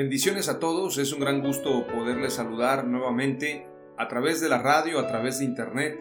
Bendiciones 0.00 0.48
a 0.48 0.58
todos, 0.58 0.96
es 0.96 1.12
un 1.12 1.20
gran 1.20 1.42
gusto 1.42 1.86
poderles 1.86 2.32
saludar 2.32 2.86
nuevamente 2.86 3.66
a 3.98 4.08
través 4.08 4.40
de 4.40 4.48
la 4.48 4.56
radio, 4.56 4.98
a 4.98 5.06
través 5.06 5.38
de 5.38 5.44
internet 5.44 6.00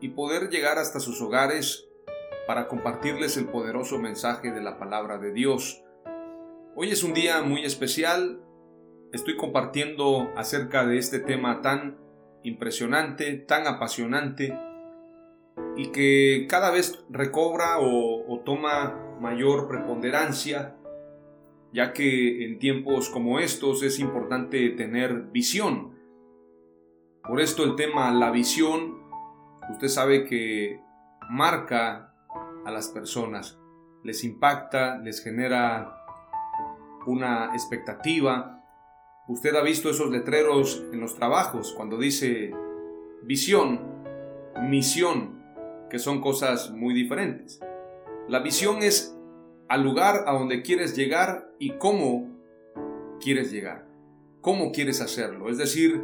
y 0.00 0.08
poder 0.08 0.48
llegar 0.48 0.78
hasta 0.78 0.98
sus 0.98 1.20
hogares 1.20 1.90
para 2.46 2.68
compartirles 2.68 3.36
el 3.36 3.48
poderoso 3.48 3.98
mensaje 3.98 4.50
de 4.50 4.62
la 4.62 4.78
palabra 4.78 5.18
de 5.18 5.30
Dios. 5.30 5.84
Hoy 6.74 6.88
es 6.88 7.04
un 7.04 7.12
día 7.12 7.42
muy 7.42 7.66
especial, 7.66 8.40
estoy 9.12 9.36
compartiendo 9.36 10.32
acerca 10.34 10.86
de 10.86 10.96
este 10.96 11.18
tema 11.18 11.60
tan 11.60 11.98
impresionante, 12.44 13.34
tan 13.34 13.66
apasionante 13.66 14.58
y 15.76 15.88
que 15.92 16.46
cada 16.48 16.70
vez 16.70 17.04
recobra 17.10 17.76
o, 17.78 18.40
toma 18.46 18.98
mayor 19.20 19.68
preponderancia 19.68 20.75
ya 21.72 21.92
que 21.92 22.44
en 22.44 22.58
tiempos 22.58 23.10
como 23.10 23.38
estos 23.38 23.82
es 23.82 23.98
importante 23.98 24.70
tener 24.70 25.30
visión. 25.32 25.96
Por 27.22 27.40
esto 27.40 27.64
el 27.64 27.76
tema 27.76 28.12
la 28.12 28.30
visión, 28.30 29.02
usted 29.70 29.88
sabe 29.88 30.24
que 30.24 30.80
marca 31.28 32.14
a 32.64 32.70
las 32.70 32.88
personas, 32.88 33.58
les 34.04 34.24
impacta, 34.24 34.98
les 34.98 35.22
genera 35.22 36.04
una 37.06 37.52
expectativa. 37.52 38.64
Usted 39.28 39.54
ha 39.56 39.62
visto 39.62 39.90
esos 39.90 40.10
letreros 40.10 40.84
en 40.92 41.00
los 41.00 41.14
trabajos 41.14 41.72
cuando 41.76 41.98
dice 41.98 42.52
visión, 43.22 43.80
misión, 44.68 45.42
que 45.90 45.98
son 45.98 46.20
cosas 46.20 46.70
muy 46.70 46.94
diferentes. 46.94 47.60
La 48.28 48.40
visión 48.40 48.82
es 48.82 49.15
al 49.68 49.82
lugar 49.82 50.24
a 50.26 50.32
donde 50.32 50.62
quieres 50.62 50.96
llegar 50.96 51.50
y 51.58 51.72
cómo 51.78 52.36
quieres 53.20 53.50
llegar, 53.50 53.86
cómo 54.40 54.72
quieres 54.72 55.00
hacerlo. 55.00 55.48
Es 55.48 55.58
decir, 55.58 56.02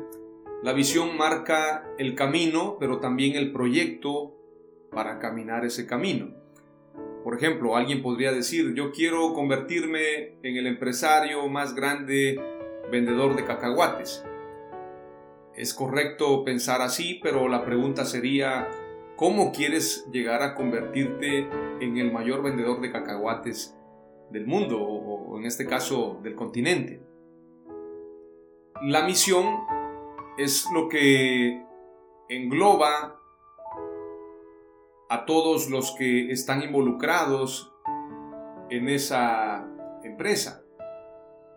la 0.62 0.73
visión 0.73 1.17
marca 1.17 1.84
el 1.99 2.15
camino, 2.15 2.77
pero 2.78 2.99
también 2.99 3.37
el 3.37 3.53
proyecto 3.53 4.34
para 4.91 5.19
caminar 5.19 5.65
ese 5.65 5.87
camino. 5.87 6.34
Por 7.25 7.37
ejemplo, 7.37 7.77
alguien 7.77 8.03
podría 8.03 8.33
decir, 8.33 8.75
yo 8.75 8.91
quiero 8.91 9.33
convertirme 9.33 10.39
en 10.43 10.56
el 10.56 10.67
empresario 10.67 11.49
más 11.49 11.75
grande 11.75 12.41
vendedor 12.91 13.37
de 13.37 13.45
cacahuates. 13.45 14.25
Es 15.55 15.75
correcto 15.75 16.45
pensar 16.45 16.81
así, 16.81 17.21
pero 17.22 17.49
la 17.49 17.65
pregunta 17.65 18.05
sería, 18.05 18.69
¿cómo 19.17 19.53
quieres 19.53 20.06
llegar 20.11 20.43
a 20.43 20.55
convertirte 20.55 21.49
en 21.81 21.97
el 21.99 22.12
mayor 22.12 22.43
vendedor 22.43 22.81
de 22.81 22.93
cacahuates 22.93 23.77
del 24.33 24.47
mundo 24.47 24.83
o, 24.83 25.39
en 25.39 25.45
este 25.45 25.67
caso 25.67 26.19
del 26.23 26.34
continente. 26.34 27.00
La 28.83 29.05
misión 29.05 29.47
es 30.39 30.67
lo 30.72 30.89
que 30.89 31.62
engloba 32.28 33.21
a 35.09 35.27
todos 35.27 35.71
los 35.71 35.95
que 35.97 36.33
están 36.33 36.62
involucrados 36.62 37.72
en 38.71 38.89
esa 38.89 39.69
empresa. 40.03 40.65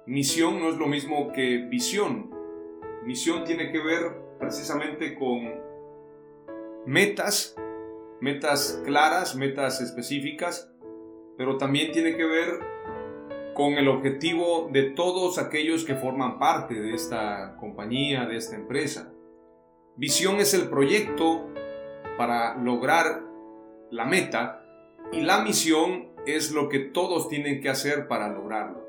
Misión 0.05 0.59
no 0.59 0.69
es 0.69 0.77
lo 0.77 0.87
mismo 0.87 1.31
que 1.31 1.65
visión. 1.69 2.29
Misión 3.05 3.43
tiene 3.45 3.71
que 3.71 3.79
ver 3.79 4.21
precisamente 4.37 5.15
con 5.15 5.64
metas 6.85 7.55
metas 8.25 8.81
claras, 8.85 9.35
metas 9.35 9.81
específicas, 9.81 10.71
pero 11.37 11.57
también 11.57 11.91
tiene 11.91 12.15
que 12.15 12.25
ver 12.25 12.59
con 13.53 13.73
el 13.73 13.87
objetivo 13.87 14.69
de 14.71 14.83
todos 14.83 15.37
aquellos 15.37 15.85
que 15.85 15.95
forman 15.95 16.39
parte 16.39 16.73
de 16.73 16.93
esta 16.93 17.55
compañía, 17.57 18.25
de 18.25 18.37
esta 18.37 18.55
empresa. 18.55 19.13
Visión 19.95 20.37
es 20.37 20.53
el 20.53 20.69
proyecto 20.69 21.47
para 22.17 22.55
lograr 22.55 23.21
la 23.91 24.05
meta 24.05 24.65
y 25.11 25.21
la 25.21 25.41
misión 25.41 26.09
es 26.25 26.51
lo 26.51 26.67
que 26.67 26.79
todos 26.79 27.29
tienen 27.29 27.61
que 27.61 27.69
hacer 27.69 28.07
para 28.07 28.29
lograrlo. 28.29 28.85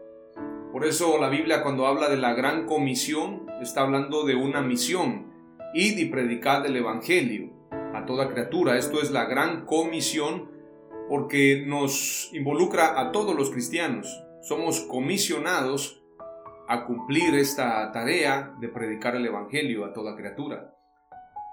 Por 0.73 0.85
eso 0.85 1.19
la 1.19 1.29
Biblia 1.29 1.63
cuando 1.63 1.87
habla 1.87 2.09
de 2.09 2.17
la 2.17 2.35
gran 2.35 2.67
comisión 2.67 3.47
está 3.61 3.83
hablando 3.83 4.25
de 4.25 4.35
una 4.35 4.63
misión, 4.63 5.33
id 5.75 5.99
y 5.99 6.07
predicar 6.07 6.67
el 6.67 6.77
Evangelio 6.77 7.56
a 7.95 8.05
toda 8.07 8.29
criatura. 8.29 8.77
Esto 8.77 9.01
es 9.01 9.11
la 9.11 9.25
gran 9.25 9.67
comisión 9.67 10.51
porque 11.09 11.65
nos 11.67 12.31
involucra 12.33 13.01
a 13.01 13.13
todos 13.13 13.35
los 13.35 13.51
cristianos. 13.51 14.23
Somos 14.43 14.81
comisionados 14.81 16.03
a 16.69 16.85
cumplir 16.85 17.35
esta 17.35 17.91
tarea 17.93 18.55
de 18.59 18.69
predicar 18.69 19.15
el 19.15 19.27
Evangelio 19.27 19.85
a 19.85 19.93
toda 19.93 20.17
criatura. 20.17 20.75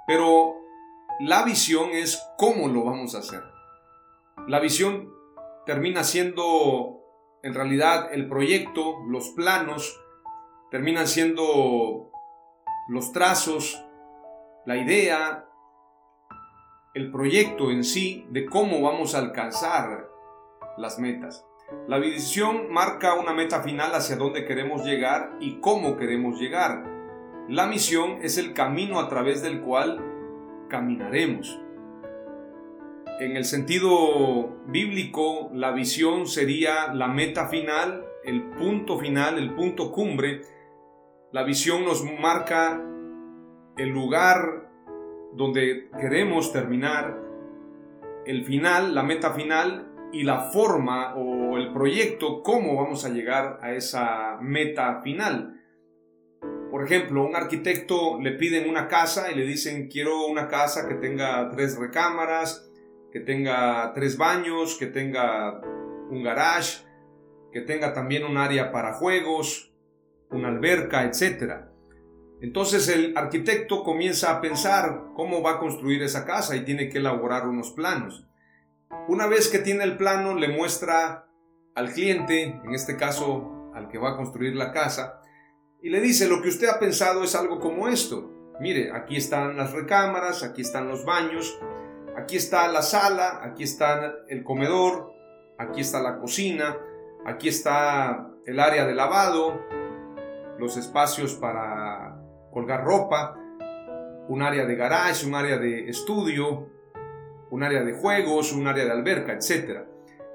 Pero 0.08 0.56
la 1.20 1.44
visión 1.44 1.90
es 1.92 2.22
cómo 2.38 2.68
lo 2.68 2.84
vamos 2.84 3.16
a 3.16 3.20
hacer. 3.20 3.44
La 4.48 4.60
visión 4.60 5.10
termina 5.66 6.04
siendo 6.04 7.00
en 7.44 7.54
realidad 7.54 8.14
el 8.14 8.28
proyecto, 8.28 9.04
los 9.08 9.30
planos, 9.30 10.00
terminan 10.72 11.08
siendo 11.08 12.10
los 12.88 13.12
trazos, 13.12 13.86
la 14.66 14.78
idea, 14.78 15.46
el 16.94 17.12
proyecto 17.12 17.72
en 17.72 17.84
sí 17.84 18.28
de 18.30 18.46
cómo 18.46 18.82
vamos 18.82 19.16
a 19.16 19.20
alcanzar 19.20 20.10
las 20.78 21.00
metas. 21.00 21.46
La 21.88 21.98
visión 21.98 22.72
marca 22.72 23.16
una 23.16 23.34
meta 23.34 23.64
final 23.64 23.96
hacia 23.96 24.16
dónde 24.16 24.46
queremos 24.46 24.86
llegar 24.86 25.36
y 25.40 25.60
cómo 25.60 25.98
queremos 25.98 26.40
llegar. 26.40 26.86
La 27.50 27.66
misión 27.66 28.20
es 28.22 28.38
el 28.38 28.54
camino 28.54 29.00
a 29.00 29.10
través 29.10 29.42
del 29.42 29.62
cual 29.62 30.68
caminaremos. 30.70 31.60
En 33.20 33.38
el 33.38 33.46
sentido 33.46 34.58
bíblico, 34.68 35.50
la 35.54 35.72
visión 35.72 36.28
sería 36.28 36.94
la 36.94 37.08
meta 37.08 37.48
final, 37.48 38.06
el 38.24 38.44
punto 38.52 39.00
final, 39.00 39.40
el 39.40 39.56
punto 39.56 39.92
cumbre. 39.92 40.42
La 41.32 41.44
visión 41.44 41.86
nos 41.86 42.04
marca 42.20 42.80
el 43.78 43.90
lugar 43.90 44.63
donde 45.36 45.90
queremos 46.00 46.52
terminar, 46.52 47.20
el 48.26 48.46
final, 48.46 48.96
la 48.96 49.04
meta 49.04 49.32
final 49.32 50.10
y 50.12 50.24
la 50.24 50.40
forma 50.52 51.16
o 51.16 51.58
el 51.58 51.74
proyecto, 51.74 52.44
cómo 52.44 52.76
vamos 52.76 53.04
a 53.04 53.10
llegar 53.10 53.60
a 53.62 53.74
esa 53.74 54.38
meta 54.42 55.02
final. 55.02 55.60
Por 56.70 56.84
ejemplo, 56.84 57.26
un 57.26 57.36
arquitecto 57.36 58.20
le 58.20 58.32
piden 58.32 58.70
una 58.70 58.88
casa 58.88 59.32
y 59.32 59.36
le 59.36 59.46
dicen 59.46 59.90
quiero 59.90 60.26
una 60.28 60.48
casa 60.48 60.88
que 60.88 60.96
tenga 60.96 61.50
tres 61.50 61.78
recámaras, 61.78 62.70
que 63.12 63.20
tenga 63.20 63.92
tres 63.94 64.18
baños, 64.18 64.78
que 64.78 64.88
tenga 64.88 65.62
un 66.10 66.24
garage, 66.24 66.84
que 67.52 67.62
tenga 67.62 67.94
también 67.94 68.24
un 68.24 68.38
área 68.38 68.72
para 68.72 68.94
juegos. 68.94 69.72
una 70.32 70.48
alberca, 70.48 71.04
etc. 71.04 71.73
Entonces 72.44 72.90
el 72.90 73.18
arquitecto 73.18 73.86
comienza 73.86 74.30
a 74.30 74.42
pensar 74.42 75.14
cómo 75.16 75.42
va 75.42 75.52
a 75.52 75.60
construir 75.60 76.04
esa 76.04 76.26
casa 76.26 76.58
y 76.58 76.66
tiene 76.66 76.90
que 76.90 76.98
elaborar 76.98 77.48
unos 77.48 77.72
planos. 77.72 78.28
Una 79.08 79.28
vez 79.28 79.48
que 79.48 79.60
tiene 79.60 79.86
el 79.86 79.96
plano, 79.96 80.36
le 80.36 80.50
muestra 80.50 81.26
al 81.74 81.94
cliente, 81.94 82.44
en 82.44 82.74
este 82.76 82.98
caso 82.98 83.72
al 83.74 83.88
que 83.88 83.98
va 83.98 84.12
a 84.12 84.18
construir 84.18 84.58
la 84.58 84.74
casa, 84.74 85.22
y 85.82 85.90
le 85.90 86.02
dice, 86.02 86.28
lo 86.28 86.42
que 86.42 86.50
usted 86.50 86.68
ha 86.68 86.80
pensado 86.80 87.24
es 87.24 87.34
algo 87.34 87.62
como 87.62 87.88
esto. 87.88 88.30
Mire, 88.60 88.92
aquí 88.92 89.16
están 89.16 89.56
las 89.56 89.72
recámaras, 89.72 90.44
aquí 90.44 90.64
están 90.64 90.90
los 90.90 91.06
baños, 91.06 91.58
aquí 92.18 92.36
está 92.36 92.68
la 92.68 92.82
sala, 92.82 93.40
aquí 93.42 93.64
está 93.64 94.16
el 94.28 94.44
comedor, 94.44 95.14
aquí 95.58 95.80
está 95.80 96.02
la 96.02 96.20
cocina, 96.20 96.76
aquí 97.26 97.48
está 97.48 98.28
el 98.46 98.60
área 98.60 98.86
de 98.86 98.96
lavado, 98.96 99.62
los 100.60 100.76
espacios 100.76 101.36
para 101.36 101.83
colgar 102.54 102.84
ropa, 102.84 103.36
un 104.28 104.42
área 104.42 104.66
de 104.66 104.76
garage, 104.76 105.26
un 105.26 105.36
área 105.36 105.58
de 105.58 105.90
estudio, 105.90 106.70
un 107.50 107.64
área 107.64 107.84
de 107.84 107.94
juegos, 107.94 108.54
un 108.54 108.68
área 108.68 108.86
de 108.86 108.92
alberca, 108.92 109.34
etc. 109.34 109.82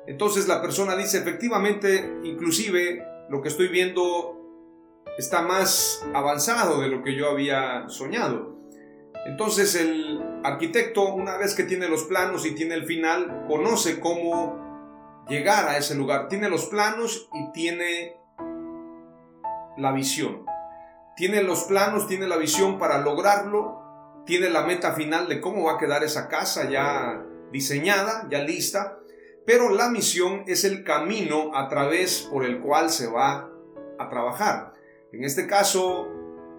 Entonces 0.07 0.49
la 0.49 0.61
persona 0.61 0.97
dice, 0.97 1.19
efectivamente, 1.19 2.19
inclusive 2.25 3.05
lo 3.29 3.43
que 3.43 3.49
estoy 3.49 3.69
viendo 3.69 4.39
está 5.19 5.43
más 5.43 6.07
avanzado 6.15 6.81
de 6.81 6.89
lo 6.89 7.03
que 7.03 7.15
yo 7.15 7.29
había 7.29 7.89
soñado. 7.89 8.57
Entonces 9.27 9.75
el 9.75 10.23
arquitecto, 10.45 11.13
una 11.13 11.37
vez 11.37 11.55
que 11.55 11.65
tiene 11.65 11.89
los 11.89 12.05
planos 12.05 12.47
y 12.47 12.55
tiene 12.55 12.75
el 12.75 12.87
final, 12.87 13.45
conoce 13.49 14.01
cómo 14.01 15.25
llegar 15.29 15.69
a 15.69 15.77
ese 15.77 15.95
lugar. 15.95 16.29
Tiene 16.29 16.49
los 16.49 16.67
planos 16.67 17.29
y 17.35 17.53
tiene 17.53 18.17
la 19.77 19.93
visión. 19.93 20.48
Tiene 21.19 21.43
los 21.43 21.65
planos, 21.65 22.07
tiene 22.07 22.29
la 22.29 22.37
visión 22.37 22.79
para 22.79 22.99
lograrlo, 22.99 24.23
tiene 24.25 24.49
la 24.51 24.63
meta 24.63 24.93
final 24.93 25.27
de 25.27 25.41
cómo 25.41 25.65
va 25.65 25.73
a 25.73 25.79
quedar 25.79 26.05
esa 26.05 26.29
casa 26.29 26.71
ya 26.71 27.27
diseñada, 27.51 28.29
ya 28.31 28.45
lista, 28.45 29.01
pero 29.45 29.71
la 29.71 29.89
misión 29.89 30.45
es 30.47 30.63
el 30.63 30.85
camino 30.85 31.57
a 31.57 31.67
través 31.69 32.23
por 32.31 32.45
el 32.45 32.61
cual 32.61 32.91
se 32.91 33.09
va 33.09 33.51
a 33.99 34.09
trabajar. 34.09 34.75
En 35.13 35.25
este 35.25 35.49
caso, 35.49 36.07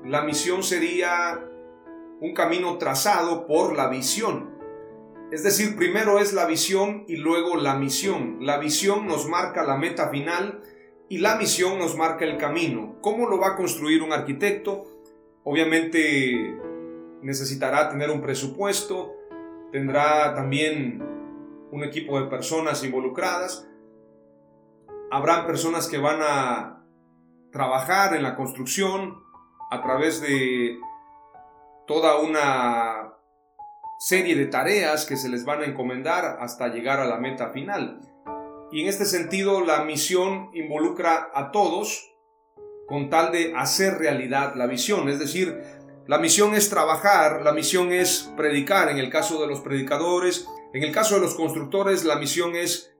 la 0.03 0.23
misión 0.23 0.61
sería 0.61 1.39
un 2.19 2.33
camino 2.33 2.77
trazado 2.77 3.47
por 3.47 3.77
la 3.77 3.87
visión. 3.87 4.59
Es 5.31 5.41
decir, 5.41 5.77
primero 5.77 6.19
es 6.19 6.33
la 6.33 6.45
visión 6.45 7.05
y 7.07 7.15
luego 7.15 7.55
la 7.55 7.75
misión. 7.75 8.39
La 8.41 8.57
visión 8.57 9.07
nos 9.07 9.25
marca 9.25 9.63
la 9.63 9.77
meta 9.77 10.09
final 10.09 10.63
y 11.09 11.17
la 11.17 11.35
misión 11.35 11.79
nos 11.79 11.97
marca 11.97 12.23
el 12.23 12.37
camino. 12.37 12.97
¿Cómo 13.01 13.27
lo 13.27 13.39
va 13.39 13.49
a 13.49 13.55
construir 13.55 14.03
un 14.03 14.13
arquitecto? 14.13 14.85
Obviamente 15.43 16.55
necesitará 17.23 17.89
tener 17.89 18.11
un 18.11 18.21
presupuesto, 18.21 19.15
tendrá 19.71 20.35
también 20.35 21.03
un 21.71 21.83
equipo 21.83 22.21
de 22.21 22.27
personas 22.27 22.83
involucradas. 22.83 23.67
Habrán 25.11 25.47
personas 25.47 25.87
que 25.87 25.97
van 25.97 26.19
a 26.21 26.85
trabajar 27.51 28.15
en 28.15 28.21
la 28.21 28.35
construcción 28.35 29.23
a 29.71 29.81
través 29.81 30.21
de 30.21 30.77
toda 31.87 32.19
una 32.19 33.15
serie 33.99 34.35
de 34.35 34.45
tareas 34.45 35.05
que 35.07 35.17
se 35.17 35.27
les 35.27 35.43
van 35.43 35.61
a 35.61 35.65
encomendar 35.65 36.37
hasta 36.39 36.67
llegar 36.67 36.99
a 36.99 37.05
la 37.05 37.17
meta 37.17 37.49
final. 37.49 37.99
Y 38.71 38.81
en 38.81 38.87
este 38.87 39.05
sentido 39.05 39.61
la 39.61 39.83
misión 39.83 40.49
involucra 40.53 41.29
a 41.33 41.51
todos 41.51 42.13
con 42.87 43.09
tal 43.09 43.31
de 43.31 43.53
hacer 43.55 43.97
realidad 43.97 44.55
la 44.55 44.67
visión. 44.67 45.09
Es 45.09 45.19
decir, 45.19 45.61
la 46.07 46.17
misión 46.17 46.55
es 46.55 46.69
trabajar, 46.69 47.43
la 47.43 47.51
misión 47.51 47.91
es 47.91 48.31
predicar 48.35 48.89
en 48.89 48.97
el 48.97 49.09
caso 49.09 49.39
de 49.41 49.47
los 49.47 49.61
predicadores, 49.61 50.47
en 50.73 50.83
el 50.83 50.91
caso 50.91 51.15
de 51.15 51.21
los 51.21 51.35
constructores 51.35 52.03
la 52.03 52.15
misión 52.15 52.55
es 52.55 52.95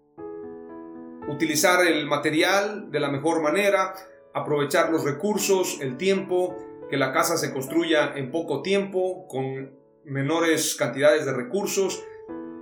utilizar 1.27 1.85
el 1.85 2.05
material 2.07 2.91
de 2.91 2.99
la 2.99 3.09
mejor 3.09 3.41
manera, 3.41 3.93
aprovechar 4.33 4.91
los 4.91 5.03
recursos, 5.03 5.79
el 5.81 5.97
tiempo, 5.97 6.55
que 6.89 6.97
la 6.97 7.11
casa 7.11 7.37
se 7.37 7.53
construya 7.53 8.13
en 8.15 8.31
poco 8.31 8.61
tiempo, 8.61 9.27
con 9.27 9.77
menores 10.05 10.75
cantidades 10.75 11.25
de 11.25 11.33
recursos, 11.33 12.03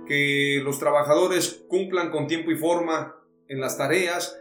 que 0.08 0.60
los 0.64 0.78
trabajadores 0.78 1.64
cumplan 1.68 2.10
con 2.10 2.26
tiempo 2.26 2.50
y 2.50 2.56
forma 2.56 3.16
en 3.46 3.60
las 3.60 3.76
tareas. 3.78 4.40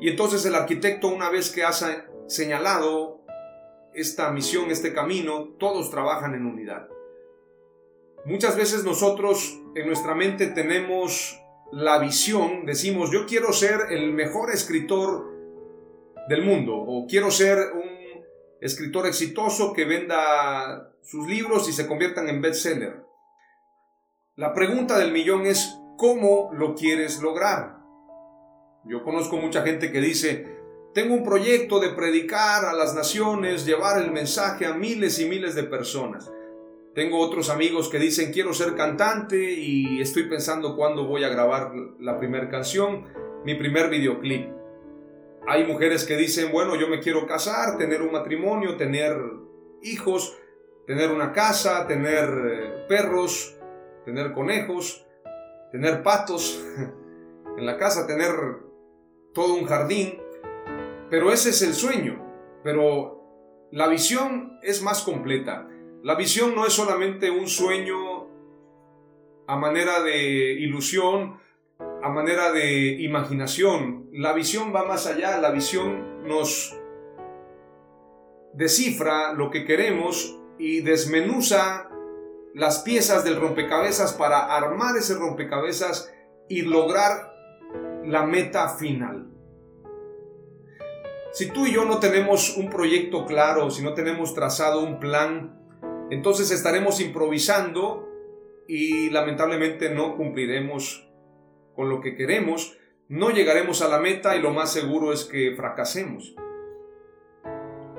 Y 0.00 0.08
entonces 0.08 0.44
el 0.46 0.54
arquitecto, 0.54 1.08
una 1.08 1.30
vez 1.30 1.50
que 1.50 1.62
ha 1.62 1.72
señalado 2.26 3.20
esta 3.94 4.30
misión, 4.32 4.70
este 4.70 4.92
camino, 4.92 5.54
todos 5.58 5.90
trabajan 5.90 6.34
en 6.34 6.46
unidad. 6.46 6.88
Muchas 8.24 8.56
veces 8.56 8.84
nosotros 8.84 9.60
en 9.74 9.86
nuestra 9.86 10.14
mente 10.14 10.46
tenemos 10.46 11.38
la 11.72 11.98
visión, 11.98 12.64
decimos, 12.66 13.10
yo 13.10 13.26
quiero 13.26 13.52
ser 13.52 13.80
el 13.90 14.12
mejor 14.12 14.50
escritor 14.50 15.30
del 16.28 16.44
mundo 16.44 16.76
o 16.76 17.06
quiero 17.06 17.30
ser 17.30 17.58
un 17.74 18.24
escritor 18.60 19.06
exitoso 19.06 19.72
que 19.72 19.84
venda 19.84 20.94
sus 21.02 21.26
libros 21.26 21.68
y 21.68 21.72
se 21.72 21.86
conviertan 21.86 22.28
en 22.28 22.40
bestseller. 22.40 23.01
La 24.36 24.54
pregunta 24.54 24.96
del 24.96 25.12
millón 25.12 25.44
es 25.44 25.78
¿cómo 25.98 26.48
lo 26.54 26.74
quieres 26.74 27.20
lograr? 27.20 27.76
Yo 28.86 29.02
conozco 29.02 29.36
mucha 29.36 29.60
gente 29.60 29.92
que 29.92 30.00
dice, 30.00 30.56
tengo 30.94 31.12
un 31.12 31.22
proyecto 31.22 31.80
de 31.80 31.90
predicar 31.90 32.64
a 32.64 32.72
las 32.72 32.94
naciones, 32.94 33.66
llevar 33.66 34.00
el 34.02 34.10
mensaje 34.10 34.64
a 34.64 34.72
miles 34.72 35.18
y 35.18 35.26
miles 35.26 35.54
de 35.54 35.64
personas. 35.64 36.32
Tengo 36.94 37.18
otros 37.18 37.50
amigos 37.50 37.90
que 37.90 37.98
dicen, 37.98 38.32
quiero 38.32 38.54
ser 38.54 38.74
cantante 38.74 39.52
y 39.52 40.00
estoy 40.00 40.22
pensando 40.30 40.76
cuándo 40.76 41.06
voy 41.06 41.24
a 41.24 41.28
grabar 41.28 41.70
la 42.00 42.18
primera 42.18 42.48
canción, 42.48 43.04
mi 43.44 43.54
primer 43.56 43.90
videoclip. 43.90 44.48
Hay 45.46 45.66
mujeres 45.66 46.04
que 46.04 46.16
dicen, 46.16 46.50
bueno, 46.52 46.74
yo 46.76 46.88
me 46.88 47.00
quiero 47.00 47.26
casar, 47.26 47.76
tener 47.76 48.00
un 48.00 48.12
matrimonio, 48.12 48.78
tener 48.78 49.14
hijos, 49.82 50.38
tener 50.86 51.10
una 51.10 51.32
casa, 51.32 51.86
tener 51.86 52.24
eh, 52.24 52.84
perros, 52.88 53.58
tener 54.04 54.32
conejos, 54.32 55.06
tener 55.70 56.02
patos 56.02 56.64
en 57.56 57.66
la 57.66 57.78
casa, 57.78 58.06
tener 58.06 58.32
todo 59.32 59.54
un 59.54 59.66
jardín. 59.66 60.20
Pero 61.10 61.32
ese 61.32 61.50
es 61.50 61.62
el 61.62 61.74
sueño. 61.74 62.22
Pero 62.62 63.68
la 63.70 63.88
visión 63.88 64.58
es 64.62 64.82
más 64.82 65.02
completa. 65.02 65.68
La 66.02 66.14
visión 66.14 66.54
no 66.54 66.66
es 66.66 66.72
solamente 66.72 67.30
un 67.30 67.48
sueño 67.48 68.28
a 69.46 69.56
manera 69.56 70.02
de 70.02 70.52
ilusión, 70.52 71.40
a 72.02 72.08
manera 72.08 72.52
de 72.52 73.02
imaginación. 73.02 74.08
La 74.12 74.32
visión 74.32 74.74
va 74.74 74.84
más 74.84 75.06
allá, 75.06 75.38
la 75.38 75.50
visión 75.50 76.26
nos 76.26 76.76
descifra 78.54 79.32
lo 79.32 79.50
que 79.50 79.64
queremos 79.64 80.38
y 80.58 80.80
desmenuza 80.80 81.88
las 82.54 82.80
piezas 82.80 83.24
del 83.24 83.40
rompecabezas 83.40 84.12
para 84.12 84.54
armar 84.54 84.96
ese 84.96 85.14
rompecabezas 85.14 86.12
y 86.48 86.62
lograr 86.62 87.32
la 88.04 88.24
meta 88.24 88.68
final. 88.68 89.28
Si 91.32 91.50
tú 91.50 91.66
y 91.66 91.72
yo 91.72 91.86
no 91.86 91.98
tenemos 91.98 92.56
un 92.58 92.68
proyecto 92.68 93.24
claro, 93.24 93.70
si 93.70 93.82
no 93.82 93.94
tenemos 93.94 94.34
trazado 94.34 94.80
un 94.80 95.00
plan, 95.00 95.58
entonces 96.10 96.50
estaremos 96.50 97.00
improvisando 97.00 98.06
y 98.68 99.08
lamentablemente 99.08 99.88
no 99.88 100.16
cumpliremos 100.16 101.08
con 101.74 101.88
lo 101.88 102.02
que 102.02 102.14
queremos, 102.16 102.76
no 103.08 103.30
llegaremos 103.30 103.80
a 103.80 103.88
la 103.88 103.98
meta 103.98 104.36
y 104.36 104.42
lo 104.42 104.50
más 104.52 104.72
seguro 104.72 105.12
es 105.12 105.24
que 105.24 105.54
fracasemos. 105.56 106.34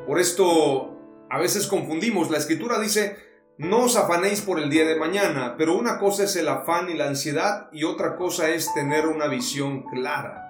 Por 0.06 0.20
esto 0.20 0.96
a 1.30 1.40
veces 1.40 1.66
confundimos. 1.66 2.30
La 2.30 2.38
escritura 2.38 2.80
dice, 2.80 3.18
no 3.58 3.84
os 3.84 3.96
afanéis 3.96 4.42
por 4.42 4.60
el 4.60 4.70
día 4.70 4.86
de 4.86 4.96
mañana, 4.96 5.56
pero 5.58 5.78
una 5.78 6.00
cosa 6.00 6.24
es 6.24 6.36
el 6.36 6.48
afán 6.48 6.90
y 6.90 6.96
la 6.96 7.08
ansiedad 7.08 7.70
y 7.72 7.84
otra 7.84 8.16
cosa 8.16 8.50
es 8.50 8.74
tener 8.74 9.06
una 9.08 9.28
visión 9.28 9.84
clara. 9.84 10.44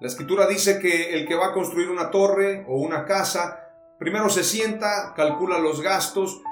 La 0.00 0.08
escritura 0.08 0.46
dice 0.46 0.78
que 0.78 1.14
el 1.14 1.26
que 1.26 1.34
va 1.34 1.48
a 1.48 1.52
construir 1.52 1.90
una 1.90 2.10
torre 2.10 2.64
o 2.66 2.76
una 2.76 3.04
casa, 3.04 3.60
primero 3.98 4.30
se 4.30 4.42
sienta, 4.42 5.12
calcula 5.14 5.58
los 5.58 5.82
gastos 5.82 6.42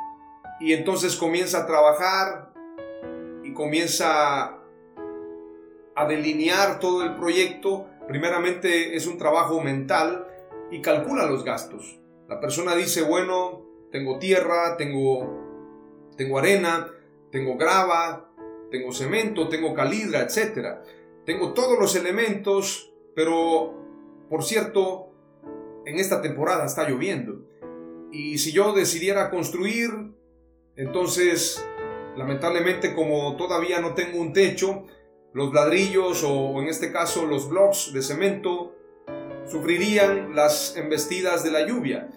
y 0.61 0.75
entonces 0.75 1.17
comienza 1.17 1.61
a 1.61 1.67
trabajar 1.67 2.53
y 3.43 3.55
comienza 3.55 4.59
a 5.97 6.07
delinear 6.07 6.81
todo 6.81 7.03
el 7.03 7.17
proyecto, 7.17 7.87
primeramente 8.09 8.95
es 8.95 9.07
un 9.07 9.17
trabajo 9.17 9.61
mental 9.61 10.27
y 10.71 10.83
calcula 10.83 11.27
los 11.27 11.45
gastos. 11.45 11.99
La 12.29 12.41
persona 12.41 12.75
dice, 12.75 13.03
bueno, 13.03 13.64
tengo 13.95 14.19
tierra, 14.19 14.77
tengo, 14.77 16.11
tengo 16.17 16.41
arena, 16.41 16.91
tengo 17.31 17.57
grava, 17.57 18.29
tengo 18.69 18.91
cemento, 18.91 19.49
tengo 19.49 19.73
calidra, 19.73 20.23
etc. 20.23 20.81
Tengo 21.25 21.53
todos 21.53 21.79
los 21.79 21.95
elementos, 21.95 22.93
pero, 23.15 23.73
por 24.29 24.43
cierto, 24.43 25.13
en 25.87 26.01
esta 26.01 26.21
temporada 26.21 26.67
está 26.67 26.89
lloviendo. 26.89 27.47
Y 28.11 28.39
si 28.39 28.51
yo 28.51 28.73
decidiera 28.73 29.31
construir, 29.31 29.91
entonces, 30.75 31.65
lamentablemente 32.17 32.97
como 32.97 33.37
todavía 33.37 33.81
no 33.81 33.95
tengo 33.95 34.21
un 34.21 34.33
techo, 34.33 34.87
los 35.33 35.55
ladrillos 35.55 36.25
o 36.27 36.61
en 36.61 36.67
este 36.67 36.91
caso 36.91 37.27
los 37.27 37.49
blocks 37.49 37.93
de 37.93 38.03
cemento 38.03 38.75
sufrirían 39.47 40.35
las 40.35 40.77
embestidas 40.77 41.45
de 41.45 41.53
la 41.53 41.65
lluvia. 41.65 42.11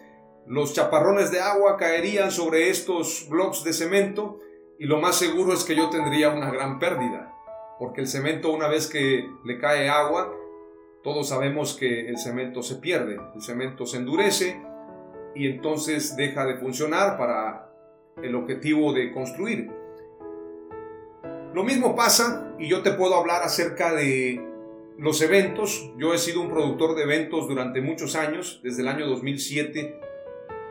Los 0.48 0.74
chaparrones 0.74 1.30
de 1.30 1.42
agua 1.42 1.76
caerían 1.76 2.32
sobre 2.32 2.70
estos 2.70 3.28
blocks 3.30 3.66
de 3.66 3.74
cemento 3.74 4.40
y 4.80 4.86
lo 4.86 5.02
más 5.02 5.18
seguro 5.18 5.52
es 5.52 5.66
que 5.66 5.76
yo 5.76 5.90
tendría 5.90 6.30
una 6.30 6.50
gran 6.52 6.80
pérdida, 6.80 7.36
porque 7.78 8.00
el 8.00 8.08
cemento 8.08 8.54
una 8.54 8.70
vez 8.70 8.88
que 8.88 9.30
le 9.44 9.60
cae 9.60 9.90
agua, 9.90 10.34
todos 11.04 11.28
sabemos 11.28 11.76
que 11.76 12.08
el 12.08 12.18
cemento 12.18 12.64
se 12.64 12.76
pierde, 12.76 13.18
el 13.36 13.42
cemento 13.42 13.86
se 13.86 13.98
endurece 13.98 14.62
y 15.36 15.48
entonces 15.48 16.16
deja 16.16 16.46
de 16.46 16.56
funcionar 16.56 17.18
para 17.18 17.70
el 18.24 18.34
objetivo 18.34 18.94
de 18.94 19.12
construir. 19.12 19.70
Lo 21.54 21.64
mismo 21.66 21.94
pasa, 21.94 22.56
y 22.58 22.70
yo 22.70 22.84
te 22.84 22.92
puedo 22.92 23.16
hablar 23.16 23.44
acerca 23.44 23.94
de 23.94 24.42
los 24.98 25.22
eventos. 25.22 25.92
Yo 25.98 26.14
he 26.14 26.18
sido 26.18 26.40
un 26.40 26.50
productor 26.50 26.96
de 26.96 27.04
eventos 27.04 27.50
durante 27.50 27.82
muchos 27.82 28.16
años, 28.16 28.62
desde 28.64 28.82
el 28.82 28.88
año 28.88 29.08
2007, 29.08 30.07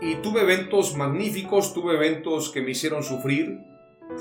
y 0.01 0.17
tuve 0.17 0.43
eventos 0.43 0.97
magníficos, 0.97 1.75
tuve 1.75 1.95
eventos 1.95 2.51
que 2.51 2.63
me 2.63 2.73
hicieron 2.73 3.03
sufrir, 3.03 3.61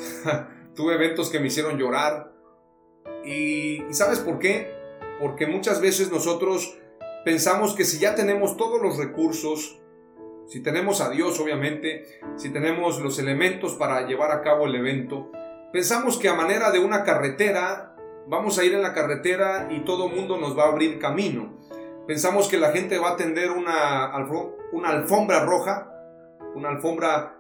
tuve 0.76 0.96
eventos 0.96 1.30
que 1.30 1.40
me 1.40 1.48
hicieron 1.48 1.78
llorar. 1.78 2.32
Y, 3.26 3.82
¿sabes 3.92 4.20
por 4.20 4.40
qué? 4.40 4.72
Porque 5.20 5.48
muchas 5.48 5.82
veces 5.82 6.12
nosotros 6.12 6.78
pensamos 7.24 7.76
que 7.76 7.86
si 7.86 8.00
ya 8.00 8.16
tenemos 8.16 8.58
todos 8.58 8.82
los 8.82 8.98
recursos, 8.98 9.80
si 10.48 10.62
tenemos 10.62 11.02
a 11.02 11.10
Dios 11.10 11.40
obviamente, 11.40 12.06
si 12.36 12.50
tenemos 12.50 13.00
los 13.02 13.18
elementos 13.20 13.74
para 13.74 14.06
llevar 14.08 14.32
a 14.32 14.42
cabo 14.42 14.68
el 14.68 14.76
evento, 14.76 15.32
Pensamos 15.76 16.16
que 16.16 16.30
a 16.30 16.34
manera 16.34 16.72
de 16.72 16.80
una 16.80 17.04
carretera, 17.04 17.98
vamos 18.28 18.58
a 18.58 18.64
ir 18.64 18.74
en 18.74 18.82
la 18.82 18.94
carretera 18.94 19.68
y 19.70 19.82
todo 19.82 20.08
mundo 20.08 20.38
nos 20.38 20.58
va 20.58 20.64
a 20.64 20.68
abrir 20.70 21.00
camino. 21.00 21.58
Pensamos 22.08 22.48
que 22.48 22.58
la 22.58 22.72
gente 22.72 23.00
va 23.00 23.12
a 23.12 23.16
tender 23.16 23.52
una, 23.52 24.14
una 24.72 24.90
alfombra 24.90 25.44
roja, 25.44 25.92
una 26.56 26.70
alfombra 26.70 27.38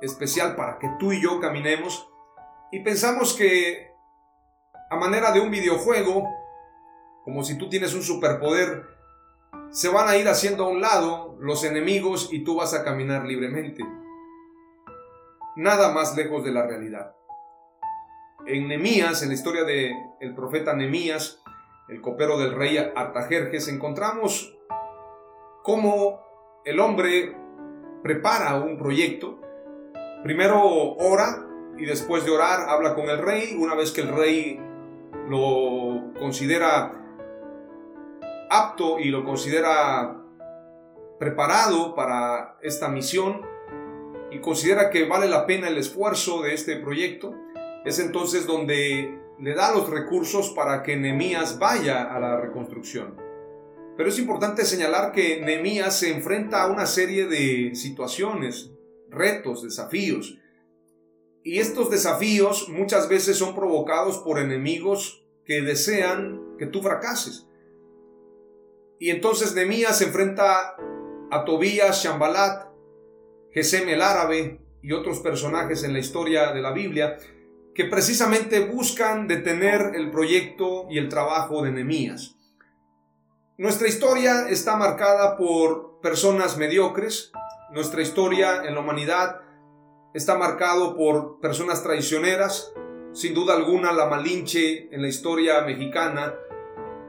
especial 0.00 0.56
para 0.56 0.78
que 0.78 0.88
tú 0.98 1.12
y 1.12 1.22
yo 1.22 1.40
caminemos. 1.40 2.08
Y 2.70 2.80
pensamos 2.80 3.34
que 3.34 3.90
a 4.90 4.96
manera 4.96 5.32
de 5.32 5.40
un 5.40 5.50
videojuego, 5.50 6.28
como 7.24 7.42
si 7.42 7.58
tú 7.58 7.68
tienes 7.68 7.94
un 7.94 8.02
superpoder, 8.02 8.84
se 9.70 9.88
van 9.88 10.08
a 10.08 10.16
ir 10.16 10.28
haciendo 10.28 10.64
a 10.64 10.68
un 10.68 10.80
lado 10.80 11.36
los 11.40 11.64
enemigos 11.64 12.28
y 12.32 12.44
tú 12.44 12.56
vas 12.56 12.74
a 12.74 12.84
caminar 12.84 13.24
libremente. 13.24 13.84
Nada 15.56 15.92
más 15.92 16.16
lejos 16.16 16.44
de 16.44 16.52
la 16.52 16.66
realidad 16.66 17.14
en 18.46 18.68
Nemías, 18.68 19.22
en 19.22 19.28
la 19.28 19.34
historia 19.34 19.64
del 19.64 19.92
el 20.20 20.34
profeta 20.34 20.74
Nemías, 20.74 21.41
el 21.88 22.00
copero 22.00 22.38
del 22.38 22.54
rey 22.54 22.78
Artajerjes, 22.78 23.68
encontramos 23.68 24.56
cómo 25.62 26.22
el 26.64 26.80
hombre 26.80 27.36
prepara 28.02 28.56
un 28.56 28.78
proyecto. 28.78 29.40
Primero 30.22 30.94
ora 30.94 31.46
y 31.76 31.84
después 31.84 32.24
de 32.24 32.30
orar 32.30 32.68
habla 32.68 32.94
con 32.94 33.08
el 33.08 33.18
rey. 33.18 33.56
Una 33.58 33.74
vez 33.74 33.92
que 33.92 34.02
el 34.02 34.08
rey 34.08 34.60
lo 35.28 36.12
considera 36.18 36.92
apto 38.50 38.98
y 38.98 39.08
lo 39.08 39.24
considera 39.24 40.18
preparado 41.18 41.94
para 41.94 42.58
esta 42.62 42.88
misión 42.88 43.42
y 44.30 44.40
considera 44.40 44.90
que 44.90 45.06
vale 45.06 45.28
la 45.28 45.46
pena 45.46 45.68
el 45.68 45.78
esfuerzo 45.78 46.42
de 46.42 46.54
este 46.54 46.76
proyecto, 46.76 47.34
es 47.84 47.98
entonces 47.98 48.46
donde 48.46 49.21
le 49.42 49.54
da 49.54 49.74
los 49.74 49.90
recursos 49.90 50.50
para 50.50 50.84
que 50.84 50.96
Nehemías 50.96 51.58
vaya 51.58 52.04
a 52.14 52.20
la 52.20 52.40
reconstrucción. 52.40 53.16
Pero 53.96 54.08
es 54.08 54.18
importante 54.20 54.64
señalar 54.64 55.10
que 55.10 55.40
Nehemías 55.40 55.98
se 55.98 56.12
enfrenta 56.12 56.62
a 56.62 56.70
una 56.70 56.86
serie 56.86 57.26
de 57.26 57.74
situaciones, 57.74 58.70
retos, 59.10 59.64
desafíos. 59.64 60.38
Y 61.42 61.58
estos 61.58 61.90
desafíos 61.90 62.68
muchas 62.68 63.08
veces 63.08 63.36
son 63.36 63.56
provocados 63.56 64.18
por 64.18 64.38
enemigos 64.38 65.26
que 65.44 65.60
desean 65.60 66.56
que 66.56 66.66
tú 66.66 66.80
fracases. 66.80 67.48
Y 69.00 69.10
entonces 69.10 69.56
Nehemías 69.56 69.98
se 69.98 70.04
enfrenta 70.04 70.76
a 71.32 71.44
Tobías, 71.44 72.04
Shambalat, 72.04 72.68
Gesem 73.50 73.88
el 73.88 74.02
árabe 74.02 74.60
y 74.82 74.92
otros 74.92 75.18
personajes 75.18 75.82
en 75.82 75.92
la 75.92 75.98
historia 75.98 76.52
de 76.52 76.62
la 76.62 76.72
Biblia 76.72 77.18
que 77.74 77.84
precisamente 77.84 78.60
buscan 78.60 79.26
detener 79.28 79.92
el 79.94 80.10
proyecto 80.10 80.86
y 80.90 80.98
el 80.98 81.08
trabajo 81.08 81.62
de 81.62 81.72
Nehemías. 81.72 82.36
Nuestra 83.56 83.88
historia 83.88 84.48
está 84.48 84.76
marcada 84.76 85.36
por 85.36 86.00
personas 86.00 86.56
mediocres, 86.56 87.32
nuestra 87.72 88.02
historia 88.02 88.64
en 88.64 88.74
la 88.74 88.80
humanidad 88.80 89.40
está 90.14 90.36
marcado 90.36 90.96
por 90.96 91.40
personas 91.40 91.82
traicioneras, 91.82 92.72
sin 93.12 93.34
duda 93.34 93.54
alguna 93.54 93.92
la 93.92 94.06
Malinche 94.06 94.94
en 94.94 95.00
la 95.00 95.08
historia 95.08 95.62
mexicana 95.62 96.34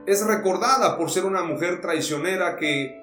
es 0.05 0.25
recordada 0.25 0.97
por 0.97 1.09
ser 1.09 1.25
una 1.25 1.43
mujer 1.43 1.81
traicionera 1.81 2.57
que 2.57 3.01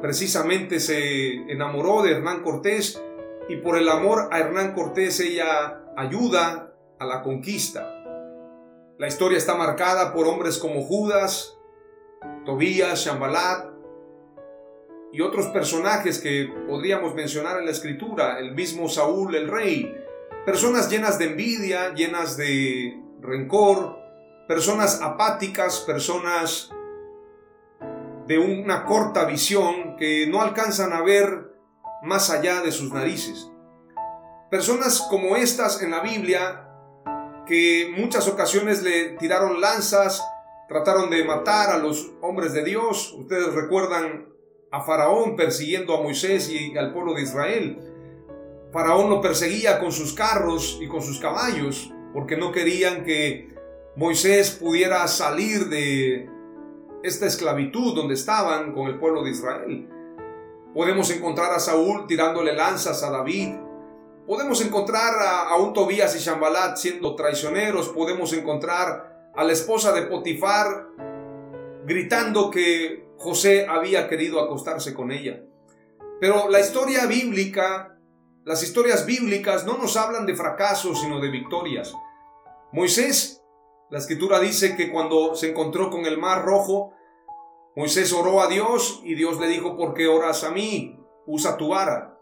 precisamente 0.00 0.80
se 0.80 1.34
enamoró 1.50 2.02
de 2.02 2.12
Hernán 2.12 2.42
Cortés 2.42 3.02
y 3.48 3.56
por 3.56 3.76
el 3.76 3.88
amor 3.88 4.28
a 4.30 4.38
Hernán 4.38 4.74
Cortés 4.74 5.20
ella 5.20 5.83
ayuda 5.96 6.74
a 6.98 7.04
la 7.04 7.22
conquista. 7.22 7.90
La 8.98 9.08
historia 9.08 9.38
está 9.38 9.56
marcada 9.56 10.12
por 10.12 10.26
hombres 10.26 10.58
como 10.58 10.82
Judas, 10.82 11.58
Tobías, 12.44 13.04
Shambalat 13.04 13.72
y 15.12 15.20
otros 15.20 15.46
personajes 15.48 16.20
que 16.20 16.52
podríamos 16.68 17.14
mencionar 17.14 17.58
en 17.58 17.66
la 17.66 17.70
escritura, 17.70 18.38
el 18.38 18.54
mismo 18.54 18.88
Saúl 18.88 19.34
el 19.34 19.48
rey, 19.48 19.94
personas 20.44 20.90
llenas 20.90 21.18
de 21.18 21.26
envidia, 21.26 21.94
llenas 21.94 22.36
de 22.36 23.00
rencor, 23.20 23.98
personas 24.48 25.00
apáticas, 25.02 25.80
personas 25.80 26.70
de 28.26 28.38
una 28.38 28.84
corta 28.84 29.24
visión 29.24 29.96
que 29.96 30.26
no 30.26 30.40
alcanzan 30.40 30.92
a 30.92 31.02
ver 31.02 31.52
más 32.02 32.30
allá 32.30 32.60
de 32.62 32.72
sus 32.72 32.92
narices. 32.92 33.50
Personas 34.54 35.04
como 35.10 35.34
estas 35.34 35.82
en 35.82 35.90
la 35.90 35.98
Biblia 35.98 36.68
que 37.44 37.92
muchas 37.98 38.28
ocasiones 38.28 38.84
le 38.84 39.16
tiraron 39.18 39.60
lanzas, 39.60 40.24
trataron 40.68 41.10
de 41.10 41.24
matar 41.24 41.70
a 41.70 41.78
los 41.78 42.12
hombres 42.20 42.52
de 42.52 42.62
Dios. 42.62 43.12
Ustedes 43.18 43.52
recuerdan 43.52 44.28
a 44.70 44.82
Faraón 44.82 45.34
persiguiendo 45.34 45.92
a 45.96 46.02
Moisés 46.02 46.48
y 46.50 46.78
al 46.78 46.92
pueblo 46.92 47.14
de 47.14 47.22
Israel. 47.22 47.80
Faraón 48.72 49.10
lo 49.10 49.20
perseguía 49.20 49.80
con 49.80 49.90
sus 49.90 50.12
carros 50.12 50.78
y 50.80 50.86
con 50.86 51.02
sus 51.02 51.18
caballos 51.18 51.92
porque 52.12 52.36
no 52.36 52.52
querían 52.52 53.02
que 53.02 53.52
Moisés 53.96 54.52
pudiera 54.52 55.08
salir 55.08 55.68
de 55.68 56.30
esta 57.02 57.26
esclavitud 57.26 57.96
donde 57.96 58.14
estaban 58.14 58.72
con 58.72 58.86
el 58.86 59.00
pueblo 59.00 59.24
de 59.24 59.30
Israel. 59.32 59.88
Podemos 60.72 61.10
encontrar 61.10 61.52
a 61.52 61.58
Saúl 61.58 62.06
tirándole 62.06 62.54
lanzas 62.54 63.02
a 63.02 63.10
David, 63.10 63.63
Podemos 64.26 64.60
encontrar 64.62 65.14
a, 65.20 65.54
un 65.56 65.74
Tobías 65.74 66.16
y 66.16 66.18
Shambalat 66.18 66.76
siendo 66.76 67.14
traicioneros, 67.14 67.90
podemos 67.90 68.32
encontrar 68.32 69.30
a 69.34 69.44
la 69.44 69.52
esposa 69.52 69.92
de 69.92 70.02
Potifar 70.02 70.88
gritando 71.84 72.50
que 72.50 73.06
José 73.18 73.66
había 73.68 74.08
querido 74.08 74.40
acostarse 74.40 74.94
con 74.94 75.12
ella. 75.12 75.42
Pero 76.20 76.48
la 76.48 76.60
historia 76.60 77.04
bíblica, 77.04 77.98
las 78.44 78.62
historias 78.62 79.04
bíblicas 79.04 79.66
no 79.66 79.76
nos 79.76 79.96
hablan 79.98 80.24
de 80.24 80.34
fracasos, 80.34 81.00
sino 81.02 81.20
de 81.20 81.30
victorias. 81.30 81.94
Moisés, 82.72 83.42
la 83.90 83.98
escritura 83.98 84.40
dice 84.40 84.74
que 84.74 84.90
cuando 84.90 85.34
se 85.34 85.50
encontró 85.50 85.90
con 85.90 86.06
el 86.06 86.16
mar 86.16 86.46
rojo, 86.46 86.94
Moisés 87.76 88.12
oró 88.14 88.40
a 88.40 88.48
Dios 88.48 89.02
y 89.04 89.14
Dios 89.16 89.38
le 89.38 89.48
dijo, 89.48 89.76
¿por 89.76 89.92
qué 89.92 90.06
oras 90.06 90.44
a 90.44 90.50
mí? 90.50 90.98
Usa 91.26 91.58
tu 91.58 91.68
vara. 91.68 92.13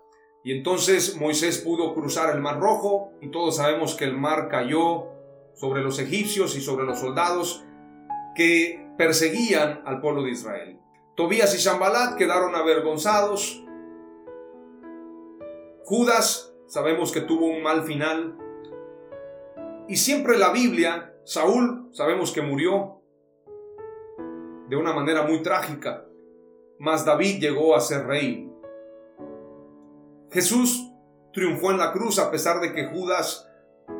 Y 0.44 0.52
entonces 0.52 1.16
Moisés 1.16 1.58
pudo 1.58 1.94
cruzar 1.94 2.34
el 2.34 2.40
mar 2.42 2.58
rojo 2.58 3.12
y 3.20 3.30
todos 3.30 3.56
sabemos 3.56 3.94
que 3.94 4.04
el 4.04 4.16
mar 4.16 4.48
cayó 4.48 5.08
sobre 5.54 5.82
los 5.82 5.98
egipcios 5.98 6.56
y 6.56 6.60
sobre 6.60 6.84
los 6.84 6.98
soldados 6.98 7.64
que 8.34 8.88
perseguían 8.98 9.82
al 9.84 10.00
pueblo 10.00 10.22
de 10.22 10.30
Israel. 10.30 10.80
Tobías 11.14 11.54
y 11.54 11.58
Shambalat 11.58 12.16
quedaron 12.16 12.54
avergonzados. 12.54 13.62
Judas 15.84 16.54
sabemos 16.66 17.12
que 17.12 17.20
tuvo 17.20 17.46
un 17.46 17.62
mal 17.62 17.82
final. 17.82 18.36
Y 19.88 19.96
siempre 19.96 20.38
la 20.38 20.52
Biblia, 20.52 21.14
Saúl 21.24 21.90
sabemos 21.92 22.32
que 22.32 22.42
murió 22.42 23.02
de 24.68 24.76
una 24.76 24.92
manera 24.94 25.22
muy 25.22 25.42
trágica. 25.42 26.06
mas 26.78 27.04
David 27.04 27.40
llegó 27.40 27.76
a 27.76 27.80
ser 27.80 28.06
rey. 28.06 28.51
Jesús 30.32 30.90
triunfó 31.32 31.70
en 31.70 31.78
la 31.78 31.92
cruz 31.92 32.18
a 32.18 32.30
pesar 32.30 32.60
de 32.60 32.72
que 32.72 32.86
Judas 32.86 33.48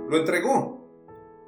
lo 0.09 0.17
entregó. 0.17 0.83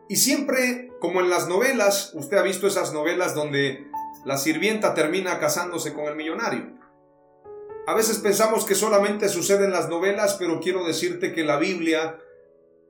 Y 0.08 0.16
siempre, 0.16 0.90
como 1.00 1.20
en 1.20 1.30
las 1.30 1.48
novelas, 1.48 2.12
usted 2.14 2.36
ha 2.36 2.42
visto 2.42 2.66
esas 2.66 2.92
novelas 2.92 3.34
donde 3.34 3.86
la 4.24 4.36
sirvienta 4.36 4.94
termina 4.94 5.38
casándose 5.38 5.94
con 5.94 6.04
el 6.04 6.16
millonario. 6.16 6.78
A 7.86 7.94
veces 7.94 8.18
pensamos 8.18 8.64
que 8.64 8.74
solamente 8.74 9.28
sucede 9.28 9.66
en 9.66 9.72
las 9.72 9.88
novelas, 9.88 10.36
pero 10.38 10.60
quiero 10.60 10.86
decirte 10.86 11.32
que 11.32 11.44
la 11.44 11.58
Biblia 11.58 12.18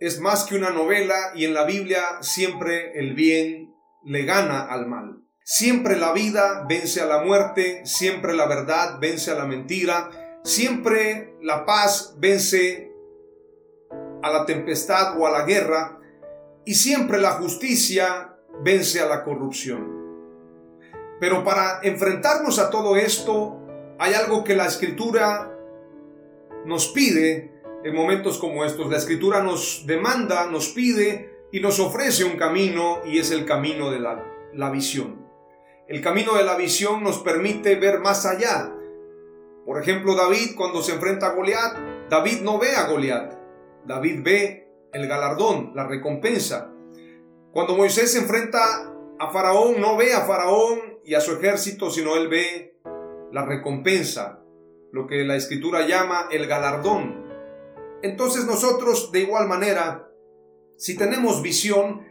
es 0.00 0.20
más 0.20 0.44
que 0.44 0.56
una 0.56 0.70
novela 0.70 1.32
y 1.34 1.44
en 1.44 1.54
la 1.54 1.64
Biblia 1.64 2.02
siempre 2.20 2.98
el 2.98 3.14
bien 3.14 3.74
le 4.04 4.24
gana 4.24 4.62
al 4.62 4.86
mal. 4.86 5.20
Siempre 5.42 5.96
la 5.96 6.12
vida 6.12 6.64
vence 6.68 7.00
a 7.00 7.06
la 7.06 7.22
muerte, 7.22 7.82
siempre 7.84 8.34
la 8.34 8.46
verdad 8.46 8.98
vence 9.00 9.30
a 9.30 9.34
la 9.34 9.44
mentira, 9.44 10.10
siempre 10.44 11.34
la 11.40 11.64
paz 11.64 12.14
vence 12.18 12.92
a 14.22 14.30
la 14.30 14.44
tempestad 14.44 15.18
o 15.18 15.26
a 15.26 15.30
la 15.30 15.44
guerra 15.44 15.98
y 16.64 16.74
siempre 16.74 17.20
la 17.20 17.32
justicia 17.32 18.36
vence 18.62 19.00
a 19.00 19.06
la 19.06 19.24
corrupción. 19.24 20.04
Pero 21.18 21.42
para 21.44 21.80
enfrentarnos 21.82 22.58
a 22.58 22.70
todo 22.70 22.96
esto 22.96 23.58
hay 23.98 24.12
algo 24.12 24.44
que 24.44 24.54
la 24.54 24.66
escritura 24.66 25.50
nos 26.66 26.88
pide 26.88 27.52
en 27.82 27.94
momentos 27.94 28.38
como 28.38 28.64
estos. 28.64 28.90
La 28.90 28.98
escritura 28.98 29.42
nos 29.42 29.86
demanda, 29.86 30.46
nos 30.46 30.68
pide 30.68 31.46
y 31.52 31.60
nos 31.60 31.80
ofrece 31.80 32.24
un 32.24 32.36
camino 32.36 33.00
y 33.06 33.18
es 33.18 33.30
el 33.30 33.46
camino 33.46 33.90
de 33.90 34.00
la, 34.00 34.22
la 34.52 34.70
visión. 34.70 35.24
El 35.88 36.02
camino 36.02 36.34
de 36.34 36.44
la 36.44 36.56
visión 36.56 37.02
nos 37.02 37.18
permite 37.18 37.76
ver 37.76 38.00
más 38.00 38.26
allá. 38.26 38.73
Por 39.64 39.80
ejemplo, 39.80 40.14
David 40.14 40.54
cuando 40.56 40.82
se 40.82 40.92
enfrenta 40.92 41.28
a 41.28 41.34
Goliat, 41.34 41.76
David 42.10 42.42
no 42.42 42.58
ve 42.58 42.76
a 42.76 42.86
Goliat, 42.86 43.34
David 43.86 44.20
ve 44.22 44.68
el 44.92 45.08
galardón, 45.08 45.72
la 45.74 45.86
recompensa. 45.86 46.70
Cuando 47.52 47.76
Moisés 47.76 48.12
se 48.12 48.18
enfrenta 48.18 48.60
a 49.18 49.30
Faraón, 49.30 49.80
no 49.80 49.96
ve 49.96 50.12
a 50.12 50.22
Faraón 50.22 50.98
y 51.04 51.14
a 51.14 51.20
su 51.20 51.32
ejército, 51.32 51.90
sino 51.90 52.16
él 52.16 52.28
ve 52.28 52.78
la 53.32 53.44
recompensa, 53.44 54.40
lo 54.92 55.06
que 55.06 55.24
la 55.24 55.36
escritura 55.36 55.86
llama 55.86 56.28
el 56.30 56.46
galardón. 56.46 57.24
Entonces 58.02 58.44
nosotros, 58.44 59.12
de 59.12 59.20
igual 59.20 59.48
manera, 59.48 60.08
si 60.76 60.96
tenemos 60.96 61.42
visión, 61.42 62.06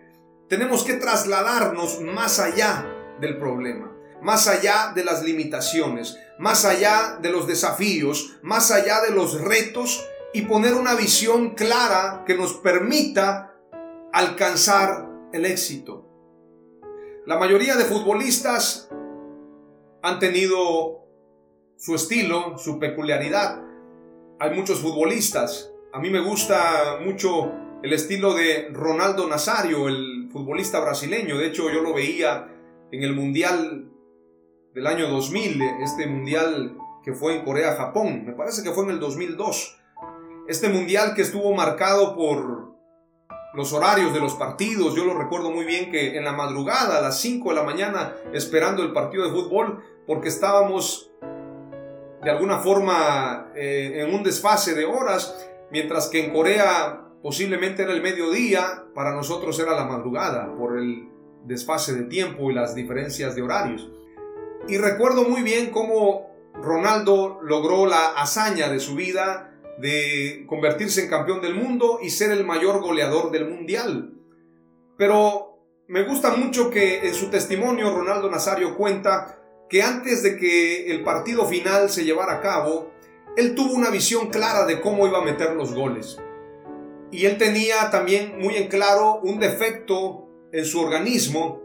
tenemos 0.50 0.84
que 0.84 0.94
trasladarnos 0.94 2.02
más 2.02 2.40
allá 2.40 2.86
del 3.20 3.38
problema, 3.38 3.96
más 4.22 4.48
allá 4.48 4.92
de 4.96 5.04
las 5.04 5.24
limitaciones, 5.24 6.18
más 6.40 6.66
allá 6.66 7.20
de 7.22 7.32
los 7.32 7.48
desafíos, 7.48 8.38
más 8.42 8.72
allá 8.72 9.02
de 9.02 9.12
los 9.12 9.40
retos 9.42 10.08
y 10.34 10.44
poner 10.44 10.74
una 10.74 10.96
visión 10.96 11.52
clara 11.52 12.24
que 12.26 12.36
nos 12.36 12.54
permita 12.54 13.56
alcanzar 14.12 15.10
el 15.32 15.46
éxito. 15.46 16.10
La 17.26 17.38
mayoría 17.38 17.76
de 17.76 17.86
futbolistas 17.86 18.90
han 20.02 20.20
tenido 20.20 21.06
su 21.78 21.96
estilo, 21.96 22.58
su 22.58 22.80
peculiaridad. 22.80 23.62
Hay 24.40 24.56
muchos 24.56 24.80
futbolistas. 24.80 25.72
A 25.94 26.00
mí 26.00 26.10
me 26.10 26.20
gusta 26.20 27.00
mucho 27.06 27.52
el 27.82 27.94
estilo 27.94 28.34
de 28.34 28.70
Ronaldo 28.74 29.28
Nazario, 29.28 29.88
el 29.88 30.30
futbolista 30.32 30.80
brasileño. 30.80 31.38
De 31.38 31.48
hecho, 31.48 31.70
yo 31.70 31.82
lo 31.82 31.94
veía 31.94 32.50
en 32.92 33.04
el 33.04 33.14
Mundial 33.14 33.93
del 34.74 34.88
año 34.88 35.08
2000, 35.08 35.62
este 35.84 36.08
Mundial 36.08 36.78
que 37.04 37.14
fue 37.14 37.36
en 37.36 37.46
Corea-Japón. 37.46 38.24
Me 38.26 38.34
parece 38.34 38.64
que 38.64 38.72
fue 38.72 38.86
en 38.86 38.92
el 38.92 39.00
2002. 39.00 39.78
Este 40.48 40.70
mundial 40.70 41.14
que 41.14 41.22
estuvo 41.22 41.54
marcado 41.54 42.16
por 42.16 42.74
los 43.54 43.72
horarios 43.72 44.14
de 44.14 44.20
los 44.20 44.34
partidos, 44.34 44.96
yo 44.96 45.06
lo 45.06 45.14
recuerdo 45.14 45.52
muy 45.52 45.66
bien 45.66 45.92
que 45.92 46.18
en 46.18 46.24
la 46.24 46.32
madrugada, 46.32 46.98
a 46.98 47.02
las 47.02 47.20
5 47.20 47.50
de 47.50 47.56
la 47.56 47.64
mañana, 47.64 48.14
esperando 48.34 48.82
el 48.82 48.94
partido 48.94 49.26
de 49.26 49.32
fútbol, 49.32 49.84
porque 50.08 50.30
estábamos 50.30 51.12
de 52.24 52.32
alguna 52.32 52.60
forma 52.60 53.52
eh, 53.54 54.06
en 54.06 54.16
un 54.16 54.24
desfase 54.24 54.74
de 54.74 54.86
horas, 54.86 55.48
mientras 55.72 56.08
que 56.08 56.26
en 56.26 56.34
Corea 56.34 57.02
posiblemente 57.22 57.84
era 57.84 57.94
el 57.94 58.02
mediodía, 58.02 58.86
para 58.96 59.14
nosotros 59.14 59.60
era 59.60 59.76
la 59.76 59.86
madrugada, 59.86 60.54
por 60.56 60.78
el 60.78 61.10
desfase 61.46 61.94
de 61.94 62.04
tiempo 62.06 62.50
y 62.50 62.54
las 62.54 62.76
diferencias 62.76 63.36
de 63.36 63.42
horarios. 63.42 63.90
Y 64.68 64.78
recuerdo 64.78 65.24
muy 65.24 65.42
bien 65.44 65.72
cómo 65.72 66.30
Ronaldo 66.54 67.40
logró 67.42 67.86
la 67.86 68.10
hazaña 68.12 68.70
de 68.70 68.80
su 68.80 68.96
vida 68.96 69.54
de 69.78 70.46
convertirse 70.48 71.04
en 71.04 71.10
campeón 71.10 71.42
del 71.42 71.56
mundo 71.56 72.00
y 72.02 72.10
ser 72.10 72.32
el 72.32 72.46
mayor 72.46 72.82
goleador 72.82 73.32
del 73.32 73.50
mundial. 73.50 74.14
Pero 74.98 75.60
me 75.88 76.04
gusta 76.04 76.36
mucho 76.36 76.70
que 76.70 77.08
en 77.08 77.14
su 77.14 77.30
testimonio 77.30 77.94
Ronaldo 77.94 78.30
Nazario 78.30 78.78
cuenta 78.78 79.40
que 79.70 79.82
antes 79.82 80.24
de 80.24 80.38
que 80.38 80.92
el 80.92 81.04
partido 81.04 81.46
final 81.46 81.90
se 81.90 82.06
llevara 82.06 82.34
a 82.34 82.42
cabo, 82.42 82.92
él 83.36 83.56
tuvo 83.56 83.74
una 83.74 83.90
visión 83.90 84.30
clara 84.30 84.66
de 84.66 84.80
cómo 84.80 85.08
iba 85.08 85.20
a 85.20 85.26
meter 85.26 85.54
los 85.56 85.74
goles. 85.74 86.20
Y 87.12 87.26
él 87.26 87.38
tenía 87.38 87.90
también 87.90 88.40
muy 88.40 88.56
en 88.56 88.68
claro 88.68 89.20
un 89.24 89.40
defecto 89.40 90.30
en 90.52 90.66
su 90.66 90.80
organismo. 90.80 91.62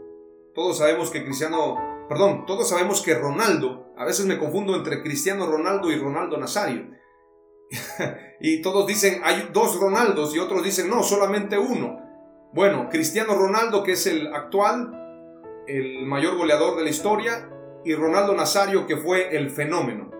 Todos 0.53 0.79
sabemos 0.79 1.11
que 1.11 1.23
Cristiano, 1.23 1.77
perdón, 2.09 2.45
todos 2.47 2.67
sabemos 2.67 3.03
que 3.03 3.13
Ronaldo, 3.13 3.93
a 3.95 4.03
veces 4.03 4.25
me 4.25 4.39
confundo 4.39 4.75
entre 4.75 5.03
Cristiano 5.03 5.45
Ronaldo 5.45 5.91
y 5.91 5.97
Ronaldo 5.97 6.37
Nazario. 6.37 6.89
y 8.41 8.61
todos 8.63 8.87
dicen, 8.87 9.21
hay 9.23 9.49
dos 9.53 9.79
Ronaldos 9.79 10.35
y 10.35 10.39
otros 10.39 10.63
dicen, 10.63 10.89
no, 10.89 11.03
solamente 11.03 11.57
uno. 11.57 12.01
Bueno, 12.51 12.89
Cristiano 12.89 13.35
Ronaldo, 13.35 13.83
que 13.83 13.91
es 13.91 14.07
el 14.07 14.33
actual, 14.33 14.91
el 15.67 16.07
mayor 16.07 16.35
goleador 16.35 16.77
de 16.77 16.83
la 16.83 16.89
historia, 16.89 17.47
y 17.85 17.93
Ronaldo 17.93 18.35
Nazario, 18.35 18.87
que 18.87 18.97
fue 18.97 19.37
el 19.37 19.51
fenómeno. 19.51 20.11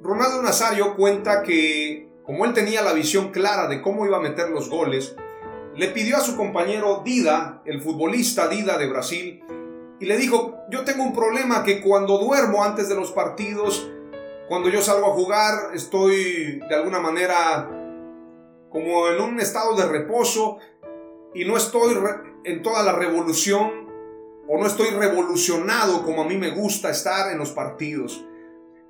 Ronaldo 0.00 0.40
Nazario 0.40 0.94
cuenta 0.94 1.42
que, 1.42 2.08
como 2.24 2.44
él 2.44 2.54
tenía 2.54 2.80
la 2.82 2.92
visión 2.92 3.30
clara 3.30 3.66
de 3.66 3.82
cómo 3.82 4.06
iba 4.06 4.18
a 4.18 4.22
meter 4.22 4.50
los 4.50 4.70
goles, 4.70 5.16
le 5.74 5.88
pidió 5.88 6.16
a 6.16 6.20
su 6.20 6.36
compañero 6.36 7.02
Dida, 7.04 7.62
el 7.64 7.80
futbolista 7.82 8.48
Dida 8.48 8.78
de 8.78 8.88
Brasil, 8.88 9.44
y 10.02 10.04
le 10.04 10.16
dijo, 10.16 10.64
yo 10.68 10.82
tengo 10.82 11.04
un 11.04 11.12
problema 11.12 11.62
que 11.62 11.80
cuando 11.80 12.18
duermo 12.18 12.64
antes 12.64 12.88
de 12.88 12.96
los 12.96 13.12
partidos, 13.12 13.88
cuando 14.48 14.68
yo 14.68 14.82
salgo 14.82 15.06
a 15.06 15.14
jugar, 15.14 15.70
estoy 15.74 16.58
de 16.68 16.74
alguna 16.74 16.98
manera 16.98 17.70
como 18.68 19.06
en 19.06 19.20
un 19.20 19.38
estado 19.38 19.76
de 19.76 19.86
reposo 19.86 20.58
y 21.34 21.44
no 21.44 21.56
estoy 21.56 21.94
en 22.42 22.62
toda 22.62 22.82
la 22.82 22.94
revolución 22.94 23.70
o 24.48 24.58
no 24.58 24.66
estoy 24.66 24.90
revolucionado 24.90 26.02
como 26.02 26.22
a 26.22 26.26
mí 26.26 26.36
me 26.36 26.50
gusta 26.50 26.90
estar 26.90 27.30
en 27.30 27.38
los 27.38 27.52
partidos. 27.52 28.24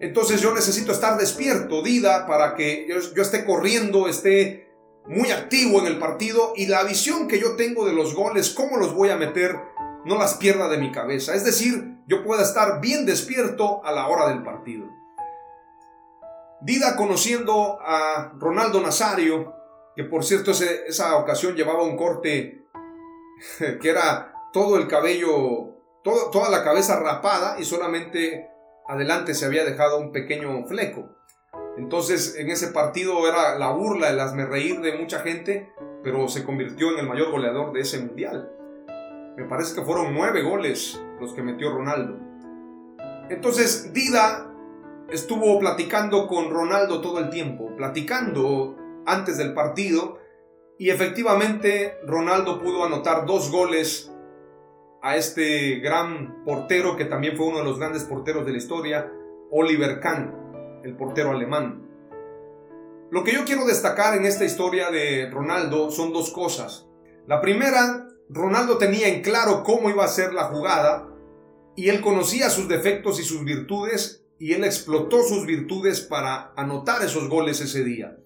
Entonces 0.01 0.41
yo 0.41 0.55
necesito 0.55 0.93
estar 0.93 1.19
despierto, 1.19 1.83
Dida, 1.83 2.27
para 2.27 2.55
que 2.55 2.87
yo, 2.89 3.23
esté 3.23 3.45
corriendo, 3.45 4.09
esté 4.09 4.67
muy 5.07 5.31
activo 5.31 5.79
en 5.81 5.89
el 5.89 5.99
partido 5.99 6.55
y 6.57 6.69
la 6.69 6.85
visión 6.85 7.29
que 7.29 7.39
yo 7.39 7.55
tengo 7.57 7.85
de 7.85 7.93
los 7.93 8.15
goles, 8.15 8.49
cómo 8.49 8.79
los 8.79 8.95
voy 8.95 9.11
a 9.11 9.17
meter, 9.17 9.61
no 10.05 10.19
las 10.19 10.35
pierda 10.35 10.69
de 10.69 10.79
mi 10.79 10.93
cabeza. 10.93 11.35
Es 11.35 11.45
decir, 11.45 11.97
yo 12.07 12.25
pueda 12.25 12.43
estar 12.43 12.81
bien 12.81 13.07
despierto 13.07 13.85
a 13.85 13.93
la 13.93 14.09
hora 14.09 14.29
del 14.29 14.43
partido. 14.43 14.87
Dida 16.61 16.97
conociendo 16.97 17.79
a 17.81 18.33
Ronaldo 18.39 18.81
Nazario, 18.81 19.55
que 19.97 20.05
por 20.05 20.25
cierto 20.25 20.53
esa 20.53 21.17
ocasión 21.17 21.55
llevaba 21.55 21.83
un 21.83 21.97
corte 21.97 22.67
que 23.81 23.89
era 23.89 24.35
todo 24.53 24.77
el 24.77 24.87
cabello, 24.87 25.77
toda 26.03 26.51
la 26.51 26.63
cabeza 26.63 27.01
rapada 27.01 27.57
y 27.59 27.65
solamente 27.65 28.49
adelante 28.87 29.35
se 29.35 29.47
había 29.47 29.65
dejado 29.65 29.99
un 29.99 30.13
pequeño 30.13 30.67
fleco. 30.67 31.17
Entonces 31.79 32.37
en 32.37 32.51
ese 32.51 32.69
partido 32.69 33.27
era 33.29 33.59
la 33.59 33.71
burla, 33.71 34.11
el 34.11 34.21
hazme 34.21 34.45
reír 34.45 34.81
de 34.81 34.99
mucha 34.99 35.21
gente, 35.21 35.73
pero 36.03 36.29
se 36.29 36.45
convirtió 36.45 36.93
en 36.93 36.99
el 36.99 37.09
mayor 37.09 37.31
goleador 37.31 37.73
de 37.73 37.81
ese 37.81 37.99
mundial. 37.99 38.53
Me 39.37 39.45
parece 39.45 39.75
que 39.75 39.83
fueron 39.83 40.15
nueve 40.15 40.43
goles 40.43 41.03
los 41.21 41.33
que 41.33 41.43
metió 41.43 41.73
Ronaldo. 41.73 42.19
Entonces 43.31 43.93
Dida 43.93 44.53
estuvo 45.11 45.59
platicando 45.59 46.27
con 46.27 46.51
Ronaldo 46.51 47.01
todo 47.01 47.19
el 47.19 47.31
tiempo, 47.31 47.75
platicando 47.77 48.77
antes 49.07 49.39
del 49.39 49.55
partido 49.55 50.19
y 50.79 50.91
efectivamente 50.91 51.99
Ronaldo 52.05 52.61
pudo 52.61 52.85
anotar 52.85 53.27
dos 53.27 53.51
goles 53.51 54.13
a 55.03 55.17
este 55.17 55.77
gran 55.81 56.45
portero 56.45 56.97
que 56.97 57.05
también 57.05 57.37
fue 57.37 57.47
uno 57.47 57.59
de 57.59 57.65
los 57.65 57.79
grandes 57.79 58.05
porteros 58.05 58.47
de 58.47 58.53
la 58.53 58.59
historia, 58.59 59.13
Oliver 59.51 60.01
Kahn, 60.01 60.81
el 60.85 60.97
portero 60.97 61.31
alemán. 61.31 61.89
Lo 63.11 63.25
que 63.25 63.33
yo 63.33 63.45
quiero 63.45 63.67
destacar 63.67 64.17
en 64.17 64.25
esta 64.25 64.45
historia 64.45 64.91
de 64.91 65.29
Ronaldo 65.31 65.91
son 65.91 66.13
dos 66.13 66.31
cosas. 66.31 66.89
La 67.27 67.41
primera, 67.41 68.09
Ronaldo 68.33 68.79
tenía 68.79 69.09
en 69.09 69.21
claro 69.21 69.63
cómo 69.63 69.91
iba 69.91 70.05
a 70.05 70.09
ser 70.09 70.33
la 70.33 70.45
jugada 70.45 71.07
y 71.77 71.91
él 71.91 72.01
conocía 72.01 72.49
sus 72.49 72.67
defectos 72.67 73.21
y 73.21 73.25
sus 73.25 73.45
virtudes 73.45 74.25
y 74.39 74.55
él 74.55 74.65
explotó 74.65 75.23
sus 75.23 75.45
virtudes 75.45 76.01
para 76.01 76.53
anotar 76.57 77.05
esos 77.05 77.29
goles 77.29 77.61
ese 77.61 77.85
día. 77.85 78.17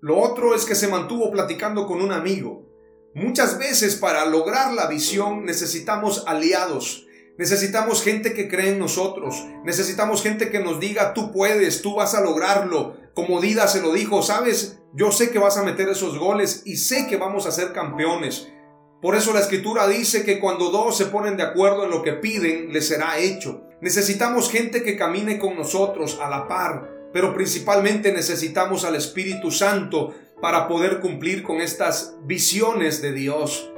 Lo 0.00 0.18
otro 0.18 0.52
es 0.54 0.64
que 0.64 0.74
se 0.74 0.88
mantuvo 0.88 1.30
platicando 1.30 1.86
con 1.86 2.02
un 2.02 2.10
amigo. 2.10 2.66
Muchas 3.14 3.58
veces 3.58 3.94
para 3.94 4.26
lograr 4.26 4.74
la 4.74 4.88
visión 4.88 5.44
necesitamos 5.44 6.24
aliados, 6.26 7.06
necesitamos 7.38 8.02
gente 8.02 8.34
que 8.34 8.48
cree 8.48 8.70
en 8.70 8.80
nosotros, 8.80 9.46
necesitamos 9.64 10.24
gente 10.24 10.50
que 10.50 10.58
nos 10.58 10.80
diga 10.80 11.14
tú 11.14 11.32
puedes, 11.32 11.82
tú 11.82 11.94
vas 11.94 12.16
a 12.16 12.20
lograrlo. 12.20 12.96
Como 13.14 13.40
Dida 13.40 13.68
se 13.68 13.80
lo 13.80 13.92
dijo, 13.92 14.22
sabes, 14.22 14.80
yo 14.92 15.12
sé 15.12 15.30
que 15.30 15.38
vas 15.38 15.56
a 15.56 15.62
meter 15.62 15.88
esos 15.88 16.18
goles 16.18 16.62
y 16.64 16.76
sé 16.76 17.06
que 17.06 17.16
vamos 17.16 17.46
a 17.46 17.52
ser 17.52 17.72
campeones. 17.72 18.48
Por 19.00 19.14
eso 19.14 19.32
la 19.32 19.40
escritura 19.40 19.86
dice 19.86 20.24
que 20.24 20.40
cuando 20.40 20.70
dos 20.70 20.96
se 20.96 21.06
ponen 21.06 21.36
de 21.36 21.44
acuerdo 21.44 21.84
en 21.84 21.90
lo 21.90 22.02
que 22.02 22.14
piden, 22.14 22.72
les 22.72 22.88
será 22.88 23.18
hecho. 23.18 23.62
Necesitamos 23.80 24.50
gente 24.50 24.82
que 24.82 24.96
camine 24.96 25.38
con 25.38 25.56
nosotros 25.56 26.18
a 26.20 26.28
la 26.28 26.48
par, 26.48 26.90
pero 27.12 27.32
principalmente 27.32 28.12
necesitamos 28.12 28.84
al 28.84 28.96
Espíritu 28.96 29.52
Santo 29.52 30.14
para 30.42 30.66
poder 30.66 30.98
cumplir 30.98 31.44
con 31.44 31.60
estas 31.60 32.16
visiones 32.24 33.00
de 33.00 33.12
Dios. 33.12 33.70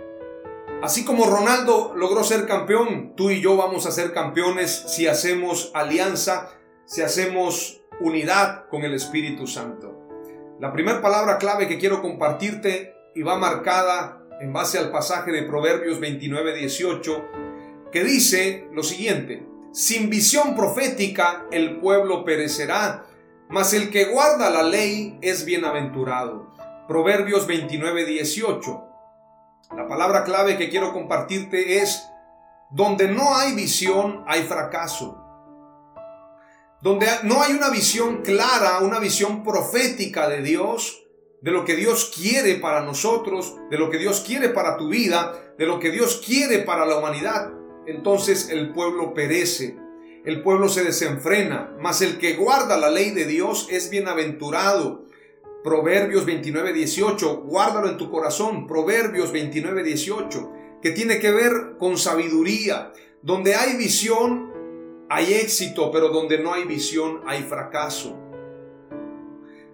Así 0.83 1.05
como 1.05 1.27
Ronaldo 1.27 1.93
logró 1.95 2.25
ser 2.25 2.47
campeón, 2.47 3.13
tú 3.15 3.29
y 3.29 3.43
yo 3.43 3.59
vamos 3.59 3.85
a 3.85 3.91
ser 3.91 4.15
campeones 4.15 4.85
si 4.89 5.07
hacemos 5.07 5.71
alianza, 5.75 6.49
si 6.87 7.03
hacemos 7.03 7.83
unidad 8.01 8.69
con 8.71 8.85
el 8.85 8.95
Espíritu 8.95 9.47
Santo. 9.47 10.09
La 10.59 10.73
primera 10.73 11.03
palabra 11.03 11.37
clave 11.37 11.69
que 11.69 11.79
quiero 11.79 12.01
compartirte 12.01 12.95
y 13.15 13.23
va 13.23 13.37
marcada 13.37 14.20
en 14.41 14.53
base 14.53 14.79
al 14.79 14.91
pasaje 14.91 15.33
de 15.33 15.43
Proverbios 15.43 16.01
29, 16.01 16.55
18, 16.55 17.25
que 17.93 18.03
dice 18.03 18.69
lo 18.73 18.83
siguiente, 18.83 19.47
sin 19.73 20.09
visión 20.09 20.57
profética 20.57 21.47
el 21.53 21.79
pueblo 21.79 22.25
perecerá, 22.25 23.07
mas 23.49 23.75
el 23.75 23.91
que 23.91 24.07
guarda 24.07 24.51
la 24.51 24.63
ley 24.63 25.19
es 25.21 25.45
bienaventurado. 25.45 26.51
Proverbios 26.89 27.47
29, 27.47 28.07
18. 28.07 28.85
La 29.77 29.87
palabra 29.87 30.25
clave 30.25 30.57
que 30.57 30.71
quiero 30.71 30.93
compartirte 30.93 31.79
es, 31.79 32.09
donde 32.71 33.09
no 33.09 33.37
hay 33.37 33.55
visión 33.55 34.25
hay 34.27 34.43
fracaso. 34.43 35.23
Donde 36.81 37.07
no 37.25 37.43
hay 37.43 37.53
una 37.53 37.69
visión 37.69 38.23
clara, 38.23 38.79
una 38.81 38.99
visión 38.99 39.45
profética 39.45 40.29
de 40.29 40.43
Dios, 40.43 41.00
de 41.43 41.51
lo 41.51 41.65
que 41.65 41.75
Dios 41.77 42.13
quiere 42.15 42.57
para 42.57 42.83
nosotros, 42.83 43.57
de 43.71 43.79
lo 43.79 43.91
que 43.91 43.99
Dios 43.99 44.25
quiere 44.27 44.51
para 44.51 44.77
tu 44.77 44.89
vida, 44.89 45.55
de 45.59 45.67
lo 45.67 45.79
que 45.79 45.91
Dios 45.91 46.23
quiere 46.25 46.59
para 46.59 46.87
la 46.87 46.99
humanidad, 46.99 47.53
entonces 47.87 48.51
el 48.51 48.73
pueblo 48.73 49.15
perece, 49.15 49.77
el 50.25 50.43
pueblo 50.43 50.69
se 50.69 50.85
desenfrena, 50.85 51.75
mas 51.81 52.03
el 52.03 52.19
que 52.19 52.35
guarda 52.35 52.77
la 52.77 52.91
ley 52.91 53.11
de 53.11 53.25
Dios 53.25 53.69
es 53.71 53.91
bienaventurado. 53.91 55.07
Proverbios 55.65 56.25
29, 56.25 56.73
18, 56.73 57.43
guárdalo 57.43 57.89
en 57.89 57.97
tu 57.97 58.11
corazón, 58.11 58.67
Proverbios 58.67 59.33
29, 59.33 59.83
18, 59.83 60.53
que 60.83 60.91
tiene 60.91 61.19
que 61.19 61.31
ver 61.31 61.77
con 61.79 61.99
sabiduría. 61.99 62.93
Donde 63.23 63.55
hay 63.55 63.77
visión, 63.77 64.53
hay 65.11 65.35
éxito, 65.35 65.91
pero 65.91 66.09
donde 66.09 66.39
no 66.39 66.55
hay 66.55 66.65
visión, 66.65 67.23
hay 67.27 67.43
fracaso. 67.43 68.30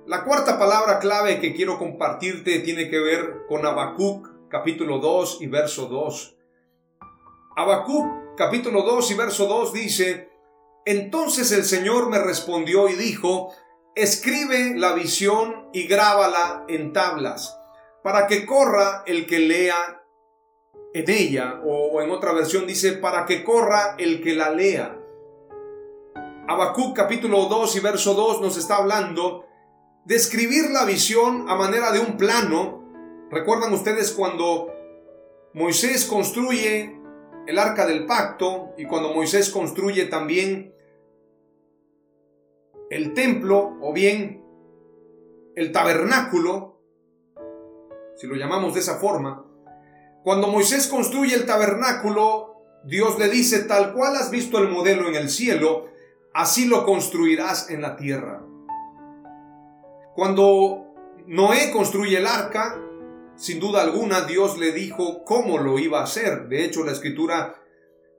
La 0.07 0.23
cuarta 0.23 0.57
palabra 0.57 1.01
clave 1.01 1.41
que 1.41 1.53
quiero 1.53 1.79
compartirte 1.79 2.61
tiene 2.61 2.89
que 2.89 3.01
ver 3.01 3.45
con 3.49 3.67
Habacuc 3.67 4.49
capítulo 4.49 4.99
2 4.99 5.39
y 5.41 5.49
verso 5.49 5.87
2. 5.87 6.37
Habacuc 7.57 8.37
capítulo 8.37 8.83
2 8.83 9.11
y 9.11 9.15
verso 9.15 9.47
2 9.47 9.73
dice, 9.73 10.31
Entonces 10.85 11.51
el 11.51 11.65
Señor 11.65 12.09
me 12.09 12.21
respondió 12.21 12.89
y 12.89 12.95
dijo, 12.95 13.53
Escribe 13.97 14.75
la 14.77 14.93
visión 14.93 15.71
y 15.73 15.89
grábala 15.89 16.65
en 16.69 16.93
tablas, 16.93 17.59
para 18.05 18.29
que 18.29 18.47
corra 18.47 19.03
el 19.07 19.27
que 19.27 19.41
lea 19.41 20.05
en 20.95 21.11
ella, 21.11 21.61
o, 21.65 22.01
en 22.01 22.13
otra 22.13 22.33
versión 22.33 22.65
dice, 22.65 22.93
para 22.93 23.27
que 23.27 23.43
corra 23.43 23.97
el 23.99 24.23
que 24.23 24.37
la 24.37 24.51
lea. 24.51 24.97
Habacuc 26.47 26.95
capítulo 26.95 27.47
2 27.47 27.75
y 27.75 27.81
verso 27.81 28.15
2 28.15 28.41
nos 28.41 28.57
está 28.57 28.77
hablando 28.77 29.47
describir 30.07 30.71
la 30.71 30.85
visión 30.85 31.51
a 31.51 31.57
manera 31.57 31.93
de 31.93 31.99
un 31.99 32.17
plano. 32.17 33.29
¿Recuerdan 33.31 33.73
ustedes 33.73 34.13
cuando 34.13 34.73
Moisés 35.53 36.05
construye 36.07 36.97
el 37.47 37.59
arca 37.59 37.87
del 37.87 38.07
pacto 38.07 38.73
y 38.79 38.87
cuando 38.87 39.13
Moisés 39.13 39.51
construye 39.51 40.07
también 40.07 40.73
el 42.89 43.15
templo 43.15 43.77
o 43.83 43.93
bien 43.93 44.45
el 45.57 45.73
tabernáculo, 45.73 46.81
si 48.17 48.29
lo 48.29 48.37
llamamos 48.37 48.75
de 48.75 48.81
esa 48.81 48.97
forma, 48.97 49.45
cuando 50.23 50.49
Moisés 50.49 50.87
construye 50.87 51.35
el 51.35 51.47
tabernáculo, 51.47 52.55
Dios 52.85 53.19
le 53.19 53.29
dice, 53.29 53.65
tal 53.65 53.93
cual 53.93 54.15
has 54.17 54.31
visto 54.31 54.59
el 54.59 54.69
modelo 54.69 55.09
en 55.09 55.17
el 55.17 55.31
cielo, 55.31 55.87
así 56.33 56.67
lo 56.67 56.85
construirás 56.85 57.71
en 57.71 57.83
la 57.83 57.97
tierra. 57.97 58.43
Cuando 60.17 60.95
Noé 61.27 61.71
construye 61.71 62.17
el 62.17 62.27
arca, 62.27 62.81
sin 63.37 63.61
duda 63.61 63.83
alguna 63.83 64.23
Dios 64.23 64.57
le 64.57 64.73
dijo 64.73 65.25
cómo 65.25 65.59
lo 65.59 65.79
iba 65.79 66.01
a 66.01 66.05
hacer. 66.05 66.49
De 66.49 66.65
hecho, 66.65 66.85
la 66.85 66.93
escritura 66.93 67.61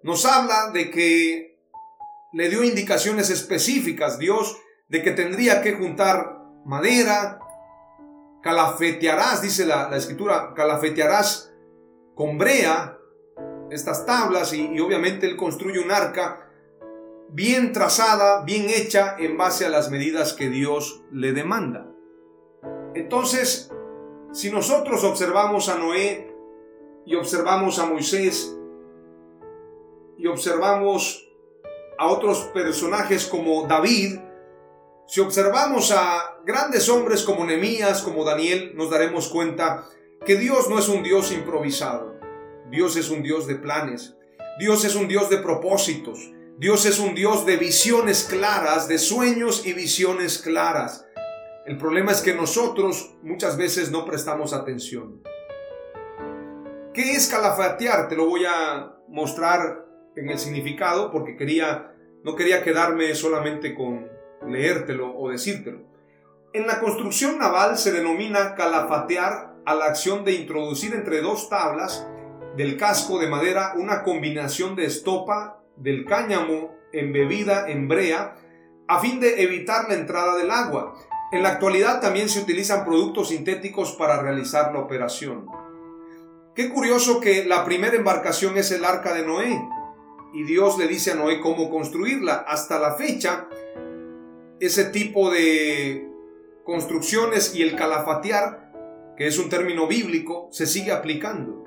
nos 0.03 0.23
habla 0.25 0.69
de 0.69 0.91
que 0.91 1.59
le 2.33 2.49
dio 2.49 2.63
indicaciones 2.63 3.31
específicas. 3.31 4.19
Dios 4.19 4.59
de 4.89 5.01
que 5.01 5.09
tendría 5.09 5.63
que 5.63 5.73
juntar 5.73 6.37
madera, 6.65 7.39
calafetearás, 8.43 9.41
dice 9.41 9.65
la, 9.65 9.89
escritura, 9.97 10.53
calafetearás 10.55 11.51
con 12.13 12.37
brea 12.37 12.95
estas 13.71 14.05
tablas 14.05 14.53
y, 14.53 14.67
y 14.67 14.79
obviamente 14.81 15.25
él 15.25 15.35
construye 15.35 15.79
un 15.79 15.89
arca 15.89 16.46
bien 17.29 17.73
trazada, 17.73 18.43
bien 18.43 18.69
hecha 18.69 19.15
en 19.19 19.37
base 19.37 19.65
a 19.65 19.69
las 19.69 19.89
medidas 19.89 20.33
que 20.33 20.49
Dios 20.49 21.03
le 21.11 21.33
demanda. 21.33 21.91
Entonces, 22.95 23.71
si 24.31 24.51
nosotros 24.51 25.03
observamos 25.03 25.69
a 25.69 25.77
Noé 25.77 26.33
y 27.05 27.15
observamos 27.15 27.79
a 27.79 27.85
Moisés 27.85 28.57
y 30.17 30.27
observamos 30.27 31.27
a 31.97 32.07
otros 32.07 32.39
personajes 32.53 33.27
como 33.27 33.67
David, 33.67 34.19
si 35.07 35.21
observamos 35.21 35.91
a 35.91 36.39
grandes 36.45 36.89
hombres 36.89 37.23
como 37.23 37.45
Nemías, 37.45 38.01
como 38.01 38.25
Daniel, 38.25 38.73
nos 38.75 38.89
daremos 38.89 39.29
cuenta 39.29 39.87
que 40.25 40.35
Dios 40.35 40.69
no 40.69 40.79
es 40.79 40.89
un 40.89 41.03
Dios 41.03 41.31
improvisado. 41.31 42.15
Dios 42.69 42.97
es 42.97 43.09
un 43.09 43.23
Dios 43.23 43.47
de 43.47 43.55
planes. 43.55 44.17
Dios 44.59 44.83
es 44.83 44.95
un 44.95 45.07
Dios 45.07 45.29
de 45.29 45.37
propósitos. 45.37 46.31
Dios 46.59 46.87
es 46.87 46.97
un 46.97 47.13
Dios 47.13 47.45
de 47.45 47.55
visiones 47.55 48.23
claras, 48.23 48.87
de 48.87 48.97
sueños 48.97 49.63
y 49.67 49.73
visiones 49.73 50.39
claras. 50.39 51.05
El 51.67 51.77
problema 51.77 52.11
es 52.11 52.21
que 52.21 52.33
nosotros 52.33 53.15
muchas 53.21 53.57
veces 53.57 53.91
no 53.91 54.05
prestamos 54.05 54.53
atención. 54.53 55.21
¿Qué 56.95 57.11
es 57.11 57.27
calafatear? 57.27 58.09
Te 58.09 58.15
lo 58.15 58.25
voy 58.25 58.45
a 58.45 58.91
mostrar 59.07 59.85
en 60.15 60.31
el 60.31 60.39
significado 60.39 61.11
porque 61.11 61.37
quería, 61.37 61.93
no 62.23 62.35
quería 62.35 62.63
quedarme 62.63 63.13
solamente 63.13 63.75
con 63.75 64.09
leértelo 64.47 65.15
o 65.15 65.29
decírtelo. 65.29 65.81
En 66.53 66.65
la 66.65 66.79
construcción 66.79 67.37
naval 67.37 67.77
se 67.77 67.91
denomina 67.91 68.55
calafatear 68.55 69.53
a 69.63 69.75
la 69.75 69.85
acción 69.85 70.25
de 70.25 70.33
introducir 70.33 70.95
entre 70.95 71.21
dos 71.21 71.49
tablas 71.49 72.07
del 72.55 72.77
casco 72.77 73.19
de 73.19 73.29
madera 73.29 73.73
una 73.77 74.01
combinación 74.01 74.75
de 74.75 74.85
estopa 74.85 75.56
del 75.77 76.05
cáñamo 76.05 76.75
embebida 76.91 77.69
en 77.69 77.87
brea 77.87 78.35
a 78.87 78.99
fin 78.99 79.19
de 79.19 79.43
evitar 79.43 79.87
la 79.89 79.95
entrada 79.95 80.37
del 80.37 80.51
agua. 80.51 80.95
En 81.31 81.43
la 81.43 81.49
actualidad 81.49 81.99
también 81.99 82.29
se 82.29 82.39
utilizan 82.39 82.85
productos 82.85 83.29
sintéticos 83.29 83.93
para 83.93 84.21
realizar 84.21 84.73
la 84.73 84.79
operación. 84.79 85.45
Qué 86.55 86.69
curioso 86.69 87.19
que 87.19 87.45
la 87.45 87.65
primera 87.65 87.95
embarcación 87.95 88.57
es 88.57 88.71
el 88.71 88.85
arca 88.85 89.13
de 89.13 89.25
Noé 89.25 89.61
y 90.33 90.43
Dios 90.43 90.77
le 90.77 90.87
dice 90.87 91.11
a 91.11 91.15
Noé 91.15 91.41
cómo 91.41 91.69
construirla. 91.69 92.45
Hasta 92.47 92.79
la 92.79 92.95
fecha, 92.95 93.47
ese 94.59 94.85
tipo 94.85 95.29
de 95.29 96.09
construcciones 96.63 97.53
y 97.55 97.61
el 97.61 97.75
calafatear, 97.75 98.71
que 99.17 99.27
es 99.27 99.37
un 99.37 99.49
término 99.49 99.87
bíblico, 99.87 100.47
se 100.51 100.65
sigue 100.65 100.91
aplicando. 100.91 101.63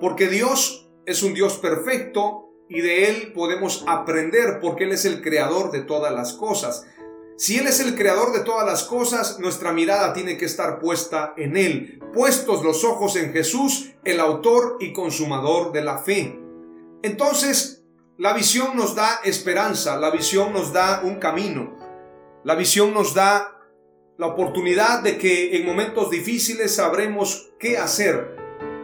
Porque 0.00 0.26
Dios 0.26 0.90
es 1.06 1.22
un 1.22 1.34
Dios 1.34 1.58
perfecto 1.58 2.43
y 2.68 2.80
de 2.80 3.08
Él 3.08 3.32
podemos 3.32 3.84
aprender 3.86 4.58
porque 4.60 4.84
Él 4.84 4.92
es 4.92 5.04
el 5.04 5.22
creador 5.22 5.70
de 5.70 5.82
todas 5.82 6.12
las 6.12 6.32
cosas. 6.32 6.86
Si 7.36 7.58
Él 7.58 7.66
es 7.66 7.80
el 7.80 7.94
creador 7.94 8.32
de 8.32 8.40
todas 8.40 8.66
las 8.66 8.84
cosas, 8.84 9.38
nuestra 9.40 9.72
mirada 9.72 10.12
tiene 10.12 10.36
que 10.36 10.44
estar 10.44 10.78
puesta 10.78 11.34
en 11.36 11.56
Él, 11.56 12.00
puestos 12.12 12.62
los 12.62 12.84
ojos 12.84 13.16
en 13.16 13.32
Jesús, 13.32 13.92
el 14.04 14.20
autor 14.20 14.76
y 14.80 14.92
consumador 14.92 15.72
de 15.72 15.82
la 15.82 15.98
fe. 15.98 16.40
Entonces, 17.02 17.84
La 18.16 18.32
visión 18.32 18.76
nos 18.76 18.94
da 18.94 19.20
esperanza, 19.24 19.96
la 19.96 20.10
visión 20.10 20.52
nos 20.52 20.72
da 20.72 21.00
un 21.02 21.16
camino, 21.16 21.76
la 22.44 22.54
visión 22.54 22.94
nos 22.94 23.12
da 23.12 23.58
la 24.18 24.28
oportunidad 24.28 25.02
de 25.02 25.18
que 25.18 25.56
en 25.56 25.66
momentos 25.66 26.10
difíciles 26.10 26.76
sabremos 26.76 27.50
qué 27.58 27.76
hacer. 27.76 28.36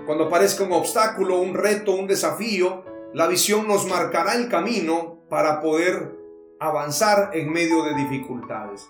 Cuando 0.05 0.25
aparezca 0.25 0.64
un 0.64 0.73
obstáculo, 0.73 1.38
un 1.38 1.55
reto, 1.55 1.93
un 1.93 2.09
desafío, 2.09 2.85
la 3.12 3.27
visión 3.27 3.66
nos 3.66 3.87
marcará 3.87 4.35
el 4.35 4.49
camino 4.49 5.18
para 5.29 5.61
poder 5.61 6.16
avanzar 6.61 7.31
en 7.35 7.53
medio 7.53 7.83
de 7.83 7.94
dificultades. 7.94 8.87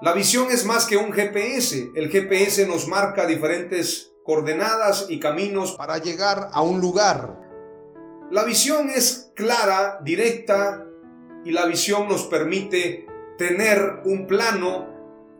La 0.00 0.12
visión 0.12 0.48
es 0.50 0.66
más 0.66 0.86
que 0.86 0.96
un 0.96 1.12
GPS. 1.12 1.92
El 1.94 2.10
GPS 2.10 2.66
nos 2.66 2.88
marca 2.88 3.26
diferentes 3.26 4.12
coordenadas 4.24 5.06
y 5.08 5.20
caminos 5.20 5.72
para 5.72 5.98
llegar 5.98 6.48
a 6.52 6.62
un 6.62 6.80
lugar. 6.80 7.40
La 8.30 8.44
visión 8.44 8.90
es 8.90 9.30
clara, 9.36 10.00
directa 10.02 10.84
y 11.44 11.52
la 11.52 11.66
visión 11.66 12.08
nos 12.08 12.24
permite 12.24 13.06
tener 13.38 14.00
un 14.04 14.26
plano 14.26 14.88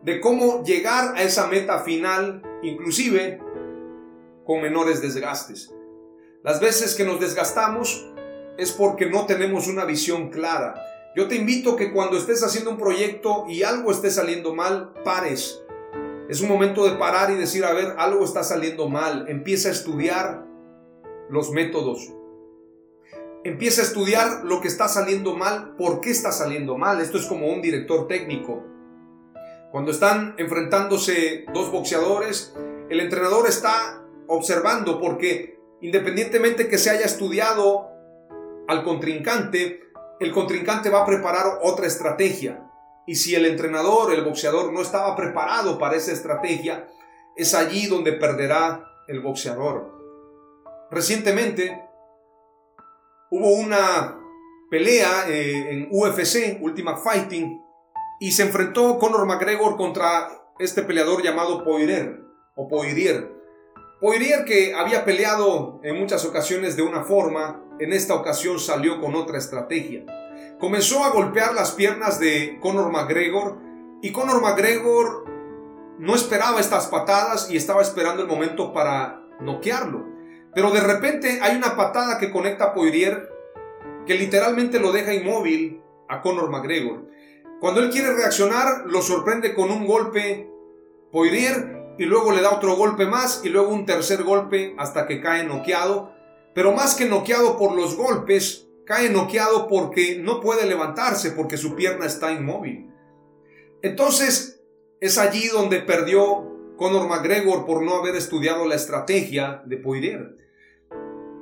de 0.03 0.21
cómo 0.21 0.63
llegar 0.63 1.17
a 1.17 1.23
esa 1.23 1.47
meta 1.47 1.79
final, 1.79 2.41
inclusive 2.61 3.41
con 4.45 4.61
menores 4.61 5.01
desgastes. 5.01 5.74
Las 6.45 6.59
veces 6.59 6.93
que 6.93 7.05
nos 7.05 7.19
desgastamos 7.19 8.05
es 8.59 8.71
porque 8.71 9.09
no 9.09 9.25
tenemos 9.25 9.67
una 9.67 9.83
visión 9.83 10.29
clara. 10.29 10.75
Yo 11.15 11.27
te 11.27 11.37
invito 11.37 11.75
que 11.75 11.91
cuando 11.91 12.17
estés 12.17 12.43
haciendo 12.43 12.69
un 12.69 12.77
proyecto 12.77 13.45
y 13.49 13.63
algo 13.63 13.89
esté 13.89 14.11
saliendo 14.11 14.53
mal, 14.53 14.93
pares. 15.03 15.63
Es 16.29 16.41
un 16.41 16.49
momento 16.49 16.85
de 16.85 16.97
parar 16.97 17.31
y 17.31 17.35
decir, 17.35 17.65
a 17.65 17.73
ver, 17.73 17.95
algo 17.97 18.23
está 18.23 18.43
saliendo 18.43 18.87
mal. 18.89 19.25
Empieza 19.27 19.69
a 19.69 19.71
estudiar 19.71 20.45
los 21.31 21.49
métodos. 21.49 22.13
Empieza 23.43 23.81
a 23.81 23.85
estudiar 23.85 24.43
lo 24.43 24.61
que 24.61 24.67
está 24.67 24.87
saliendo 24.87 25.35
mal, 25.35 25.75
por 25.75 25.99
qué 25.99 26.11
está 26.11 26.31
saliendo 26.31 26.77
mal. 26.77 27.01
Esto 27.01 27.17
es 27.17 27.25
como 27.25 27.47
un 27.47 27.63
director 27.63 28.07
técnico. 28.07 28.63
Cuando 29.71 29.89
están 29.89 30.35
enfrentándose 30.37 31.45
dos 31.55 31.71
boxeadores, 31.71 32.53
el 32.91 32.99
entrenador 32.99 33.49
está 33.49 34.05
observando 34.27 35.01
porque 35.01 35.54
independientemente 35.85 36.67
que 36.67 36.79
se 36.79 36.89
haya 36.89 37.05
estudiado 37.05 37.91
al 38.67 38.83
contrincante, 38.83 39.81
el 40.19 40.31
contrincante 40.31 40.89
va 40.89 41.03
a 41.03 41.05
preparar 41.05 41.59
otra 41.61 41.85
estrategia. 41.85 42.67
Y 43.05 43.17
si 43.17 43.35
el 43.35 43.45
entrenador, 43.45 44.11
el 44.11 44.23
boxeador, 44.23 44.73
no 44.73 44.81
estaba 44.81 45.15
preparado 45.15 45.77
para 45.77 45.95
esa 45.95 46.11
estrategia, 46.11 46.87
es 47.35 47.53
allí 47.53 47.85
donde 47.85 48.13
perderá 48.13 48.83
el 49.07 49.19
boxeador. 49.19 49.93
Recientemente 50.89 51.87
hubo 53.29 53.51
una 53.51 54.19
pelea 54.71 55.29
eh, 55.29 55.69
en 55.69 55.89
UFC, 55.91 56.59
Ultimate 56.61 57.01
Fighting, 57.03 57.61
y 58.19 58.31
se 58.31 58.41
enfrentó 58.41 58.97
Conor 58.97 59.27
McGregor 59.27 59.77
contra 59.77 60.31
este 60.57 60.81
peleador 60.81 61.21
llamado 61.21 61.63
Poirier 61.63 62.23
o 62.55 62.67
Poirier. 62.67 63.34
Poirier 64.05 64.45
que 64.45 64.75
había 64.75 65.03
peleado 65.03 65.79
en 65.81 65.99
muchas 65.99 66.25
ocasiones 66.25 66.75
de 66.75 66.83
una 66.83 67.05
forma, 67.05 67.63
en 67.79 67.91
esta 67.91 68.13
ocasión 68.13 68.59
salió 68.59 69.01
con 69.01 69.15
otra 69.15 69.39
estrategia. 69.39 70.05
Comenzó 70.59 71.03
a 71.03 71.09
golpear 71.09 71.55
las 71.55 71.71
piernas 71.71 72.19
de 72.19 72.59
Conor 72.61 72.91
McGregor 72.91 73.57
y 74.03 74.11
Conor 74.11 74.43
McGregor 74.43 75.25
no 75.97 76.13
esperaba 76.13 76.59
estas 76.59 76.85
patadas 76.85 77.49
y 77.49 77.57
estaba 77.57 77.81
esperando 77.81 78.21
el 78.21 78.27
momento 78.27 78.73
para 78.73 79.23
noquearlo. 79.39 80.05
Pero 80.53 80.69
de 80.69 80.81
repente 80.81 81.39
hay 81.41 81.57
una 81.57 81.75
patada 81.75 82.19
que 82.19 82.29
conecta 82.29 82.65
a 82.65 82.73
Poirier 82.75 83.27
que 84.05 84.13
literalmente 84.13 84.79
lo 84.79 84.91
deja 84.91 85.15
inmóvil 85.15 85.81
a 86.09 86.21
Conor 86.21 86.51
McGregor. 86.51 87.07
Cuando 87.59 87.81
él 87.81 87.89
quiere 87.89 88.13
reaccionar, 88.13 88.83
lo 88.85 89.01
sorprende 89.01 89.55
con 89.55 89.71
un 89.71 89.87
golpe 89.87 90.47
Poirier 91.11 91.74
y 91.97 92.05
luego 92.05 92.31
le 92.31 92.41
da 92.41 92.55
otro 92.55 92.75
golpe 92.75 93.05
más 93.05 93.41
y 93.43 93.49
luego 93.49 93.69
un 93.69 93.85
tercer 93.85 94.23
golpe 94.23 94.75
hasta 94.77 95.07
que 95.07 95.21
cae 95.21 95.45
noqueado. 95.45 96.13
Pero 96.53 96.73
más 96.73 96.95
que 96.95 97.05
noqueado 97.05 97.57
por 97.57 97.75
los 97.75 97.95
golpes, 97.95 98.67
cae 98.85 99.09
noqueado 99.09 99.67
porque 99.67 100.17
no 100.19 100.41
puede 100.41 100.65
levantarse 100.65 101.31
porque 101.31 101.57
su 101.57 101.75
pierna 101.75 102.05
está 102.05 102.31
inmóvil. 102.31 102.91
Entonces 103.81 104.63
es 104.99 105.17
allí 105.17 105.47
donde 105.47 105.79
perdió 105.79 106.75
Conor 106.77 107.07
McGregor 107.07 107.65
por 107.65 107.83
no 107.83 107.95
haber 107.95 108.15
estudiado 108.15 108.67
la 108.67 108.75
estrategia 108.75 109.61
de 109.65 109.77
Poirier. 109.77 110.37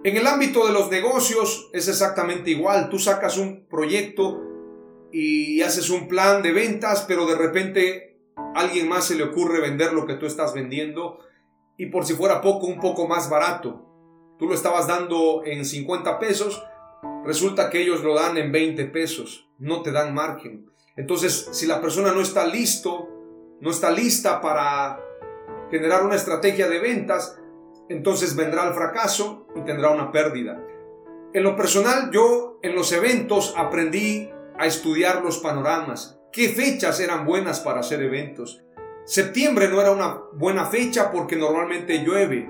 En 0.04 0.18
el 0.18 0.28
ámbito 0.28 0.68
de 0.68 0.74
los 0.74 0.92
negocios 0.92 1.70
es 1.74 1.88
exactamente 1.88 2.52
igual. 2.52 2.90
Tú 2.90 3.00
sacas 3.00 3.38
un 3.38 3.66
proyecto 3.68 4.42
y 5.12 5.62
haces 5.62 5.90
un 5.90 6.08
plan 6.08 6.42
de 6.42 6.52
ventas, 6.52 7.06
pero 7.08 7.26
de 7.26 7.36
repente 7.36 8.13
alguien 8.56 8.88
más 8.88 9.06
se 9.06 9.16
le 9.16 9.24
ocurre 9.24 9.62
vender 9.62 9.94
lo 9.94 10.06
que 10.06 10.16
tú 10.16 10.26
estás 10.26 10.54
vendiendo 10.54 11.20
y 11.78 11.88
por 11.88 12.06
si 12.06 12.14
fuera 12.14 12.42
poco, 12.42 12.68
un 12.68 12.80
poco 12.80 13.08
más 13.08 13.30
barato. 13.30 13.90
Tú 14.38 14.48
lo 14.48 14.54
estabas 14.54 14.88
dando 14.88 15.44
en 15.46 15.66
50 15.66 16.20
pesos, 16.20 16.64
resulta 17.26 17.70
que 17.70 17.82
ellos 17.82 18.04
lo 18.04 18.16
dan 18.16 18.38
en 18.38 18.52
20 18.52 18.86
pesos, 18.86 19.50
no 19.58 19.82
te 19.82 19.92
dan 19.92 20.14
margen. 20.14 20.70
Entonces, 20.96 21.50
si 21.52 21.66
la 21.66 21.82
persona 21.82 22.12
no 22.12 22.22
está 22.22 22.46
listo, 22.46 23.10
no 23.62 23.70
está 23.70 23.92
lista 23.92 24.42
para 24.42 25.00
generar 25.72 26.04
una 26.04 26.16
estrategia 26.16 26.68
de 26.68 26.80
ventas, 26.80 27.40
entonces 27.90 28.36
vendrá 28.36 28.68
el 28.68 28.74
fracaso 28.74 29.48
y 29.56 29.62
tendrá 29.62 29.90
una 29.90 30.12
pérdida. 30.12 30.62
En 31.34 31.44
lo 31.44 31.56
personal, 31.56 32.12
yo 32.12 32.60
en 32.62 32.76
los 32.76 32.92
eventos 32.92 33.54
aprendí 33.58 34.30
a 34.58 34.68
estudiar 34.68 35.24
los 35.24 35.40
panoramas, 35.40 36.20
qué 36.34 36.50
fechas 36.50 37.00
eran 37.00 37.26
buenas 37.26 37.60
para 37.60 37.80
hacer 37.80 38.02
eventos. 38.02 38.62
Septiembre 39.06 39.70
no 39.70 39.80
era 39.80 39.92
una 39.92 40.24
buena 40.34 40.66
fecha 40.66 41.12
porque 41.12 41.36
normalmente 41.36 42.04
llueve. 42.04 42.50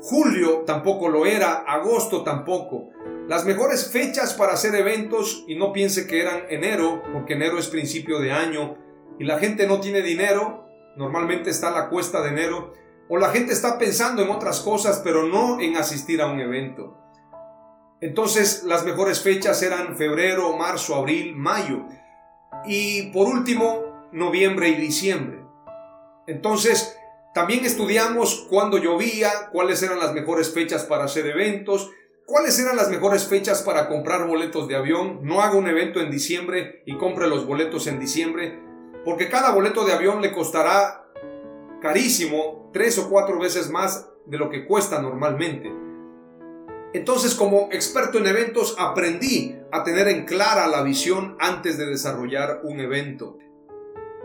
Julio 0.00 0.64
tampoco 0.66 1.08
lo 1.08 1.24
era, 1.24 1.64
agosto 1.66 2.24
tampoco. 2.24 2.90
Las 3.28 3.46
mejores 3.46 3.90
fechas 3.90 4.34
para 4.34 4.52
hacer 4.52 4.74
eventos, 4.74 5.44
y 5.46 5.56
no 5.56 5.72
piense 5.72 6.06
que 6.06 6.20
eran 6.20 6.42
enero, 6.50 7.02
porque 7.12 7.34
enero 7.34 7.58
es 7.58 7.68
principio 7.68 8.18
de 8.18 8.32
año, 8.32 8.76
y 9.18 9.24
la 9.24 9.38
gente 9.38 9.66
no 9.66 9.80
tiene 9.80 10.02
dinero, 10.02 10.66
normalmente 10.96 11.50
está 11.50 11.70
la 11.70 11.88
cuesta 11.88 12.20
de 12.20 12.30
enero, 12.30 12.74
o 13.08 13.16
la 13.16 13.30
gente 13.30 13.52
está 13.52 13.78
pensando 13.78 14.22
en 14.22 14.30
otras 14.30 14.60
cosas, 14.60 15.00
pero 15.04 15.22
no 15.22 15.60
en 15.60 15.76
asistir 15.76 16.20
a 16.20 16.26
un 16.26 16.40
evento. 16.40 16.98
Entonces 18.00 18.64
las 18.64 18.84
mejores 18.84 19.20
fechas 19.20 19.62
eran 19.62 19.96
febrero, 19.96 20.54
marzo, 20.56 20.96
abril, 20.96 21.34
mayo. 21.36 21.86
Y 22.66 23.10
por 23.12 23.28
último, 23.28 24.08
noviembre 24.12 24.68
y 24.68 24.74
diciembre. 24.76 25.40
Entonces, 26.26 26.96
también 27.34 27.64
estudiamos 27.64 28.46
cuándo 28.48 28.78
llovía, 28.78 29.50
cuáles 29.52 29.82
eran 29.82 29.98
las 29.98 30.14
mejores 30.14 30.54
fechas 30.54 30.84
para 30.84 31.04
hacer 31.04 31.26
eventos, 31.26 31.90
cuáles 32.26 32.58
eran 32.58 32.76
las 32.76 32.90
mejores 32.90 33.26
fechas 33.26 33.62
para 33.62 33.88
comprar 33.88 34.26
boletos 34.26 34.68
de 34.68 34.76
avión. 34.76 35.20
No 35.22 35.42
haga 35.42 35.56
un 35.56 35.66
evento 35.66 36.00
en 36.00 36.10
diciembre 36.10 36.82
y 36.86 36.96
compre 36.96 37.28
los 37.28 37.46
boletos 37.46 37.86
en 37.86 38.00
diciembre, 38.00 38.58
porque 39.04 39.28
cada 39.28 39.52
boleto 39.52 39.84
de 39.84 39.92
avión 39.92 40.22
le 40.22 40.32
costará 40.32 41.06
carísimo, 41.82 42.70
tres 42.72 42.98
o 42.98 43.10
cuatro 43.10 43.38
veces 43.38 43.68
más 43.70 44.08
de 44.26 44.38
lo 44.38 44.48
que 44.48 44.64
cuesta 44.64 45.02
normalmente. 45.02 45.83
Entonces, 46.94 47.34
como 47.34 47.70
experto 47.72 48.18
en 48.18 48.26
eventos, 48.28 48.76
aprendí 48.78 49.56
a 49.72 49.82
tener 49.82 50.06
en 50.06 50.24
clara 50.24 50.68
la 50.68 50.82
visión 50.82 51.36
antes 51.40 51.76
de 51.76 51.86
desarrollar 51.86 52.60
un 52.62 52.78
evento. 52.78 53.36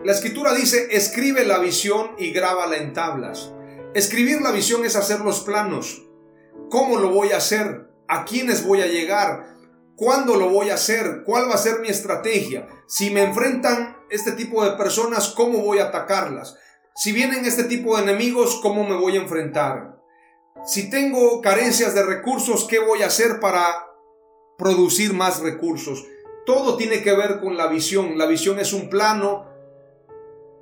La 0.03 0.11
escritura 0.11 0.53
dice, 0.53 0.87
escribe 0.91 1.45
la 1.45 1.57
visión 1.57 2.11
y 2.19 2.31
grábala 2.31 2.77
en 2.77 2.93
tablas. 2.93 3.51
Escribir 3.95 4.41
la 4.41 4.51
visión 4.51 4.85
es 4.85 4.95
hacer 4.95 5.21
los 5.21 5.41
planos. 5.41 6.05
¿Cómo 6.69 6.99
lo 6.99 7.09
voy 7.09 7.31
a 7.31 7.37
hacer? 7.37 7.89
¿A 8.07 8.23
quiénes 8.23 8.63
voy 8.63 8.81
a 8.81 8.87
llegar? 8.87 9.57
¿Cuándo 9.95 10.35
lo 10.35 10.49
voy 10.49 10.69
a 10.69 10.75
hacer? 10.75 11.23
¿Cuál 11.25 11.49
va 11.49 11.55
a 11.55 11.57
ser 11.57 11.79
mi 11.79 11.87
estrategia? 11.87 12.67
Si 12.87 13.09
me 13.09 13.23
enfrentan 13.23 13.97
este 14.11 14.33
tipo 14.33 14.63
de 14.63 14.77
personas, 14.77 15.29
¿cómo 15.29 15.63
voy 15.63 15.79
a 15.79 15.85
atacarlas? 15.85 16.55
Si 16.95 17.13
vienen 17.13 17.45
este 17.45 17.63
tipo 17.63 17.97
de 17.97 18.03
enemigos, 18.03 18.59
¿cómo 18.61 18.83
me 18.83 18.95
voy 18.95 19.17
a 19.17 19.21
enfrentar? 19.21 19.98
Si 20.65 20.89
tengo 20.89 21.41
carencias 21.41 21.95
de 21.95 22.03
recursos, 22.03 22.65
¿qué 22.65 22.79
voy 22.79 23.01
a 23.01 23.07
hacer 23.07 23.39
para 23.39 23.63
producir 24.57 25.13
más 25.13 25.39
recursos? 25.39 26.05
Todo 26.45 26.75
tiene 26.75 27.01
que 27.01 27.13
ver 27.13 27.39
con 27.39 27.55
la 27.55 27.67
visión. 27.67 28.17
La 28.17 28.25
visión 28.25 28.59
es 28.59 28.73
un 28.73 28.89
plano, 28.89 29.47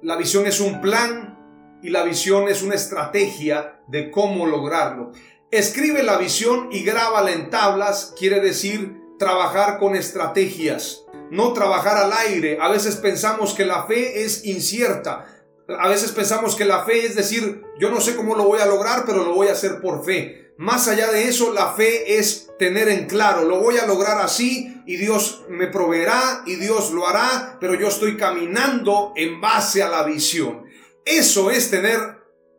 la 0.01 0.15
visión 0.15 0.45
es 0.45 0.59
un 0.59 0.81
plan 0.81 1.79
y 1.81 1.89
la 1.89 2.03
visión 2.03 2.47
es 2.47 2.61
una 2.61 2.75
estrategia 2.75 3.81
de 3.87 4.11
cómo 4.11 4.45
lograrlo. 4.45 5.11
Escribe 5.49 6.03
la 6.03 6.17
visión 6.17 6.69
y 6.71 6.83
grábala 6.83 7.31
en 7.31 7.49
tablas, 7.49 8.13
quiere 8.17 8.39
decir 8.39 9.01
trabajar 9.17 9.79
con 9.79 9.95
estrategias, 9.95 11.05
no 11.31 11.53
trabajar 11.53 11.97
al 11.97 12.13
aire. 12.13 12.59
A 12.61 12.69
veces 12.69 12.97
pensamos 12.97 13.53
que 13.53 13.65
la 13.65 13.85
fe 13.85 14.23
es 14.23 14.45
incierta. 14.45 15.25
A 15.69 15.89
veces 15.89 16.11
pensamos 16.11 16.55
que 16.55 16.63
la 16.63 16.85
fe 16.85 17.05
es 17.05 17.15
decir, 17.15 17.63
yo 17.77 17.89
no 17.89 17.99
sé 17.99 18.15
cómo 18.15 18.35
lo 18.35 18.45
voy 18.45 18.59
a 18.59 18.65
lograr, 18.65 19.03
pero 19.05 19.25
lo 19.25 19.33
voy 19.33 19.49
a 19.49 19.51
hacer 19.51 19.81
por 19.81 20.05
fe. 20.05 20.53
Más 20.57 20.87
allá 20.87 21.11
de 21.11 21.27
eso, 21.27 21.53
la 21.53 21.73
fe 21.73 22.17
es 22.17 22.49
tener 22.57 22.87
en 22.87 23.05
claro, 23.05 23.43
lo 23.43 23.59
voy 23.59 23.77
a 23.77 23.85
lograr 23.85 24.19
así 24.19 24.81
y 24.85 24.95
Dios 24.95 25.43
me 25.49 25.67
proveerá 25.67 26.43
y 26.45 26.55
Dios 26.55 26.91
lo 26.91 27.05
hará, 27.05 27.57
pero 27.59 27.75
yo 27.75 27.89
estoy 27.89 28.17
caminando 28.17 29.11
en 29.15 29.41
base 29.41 29.83
a 29.83 29.89
la 29.89 30.03
visión. 30.03 30.65
Eso 31.05 31.51
es 31.51 31.69
tener 31.69 31.99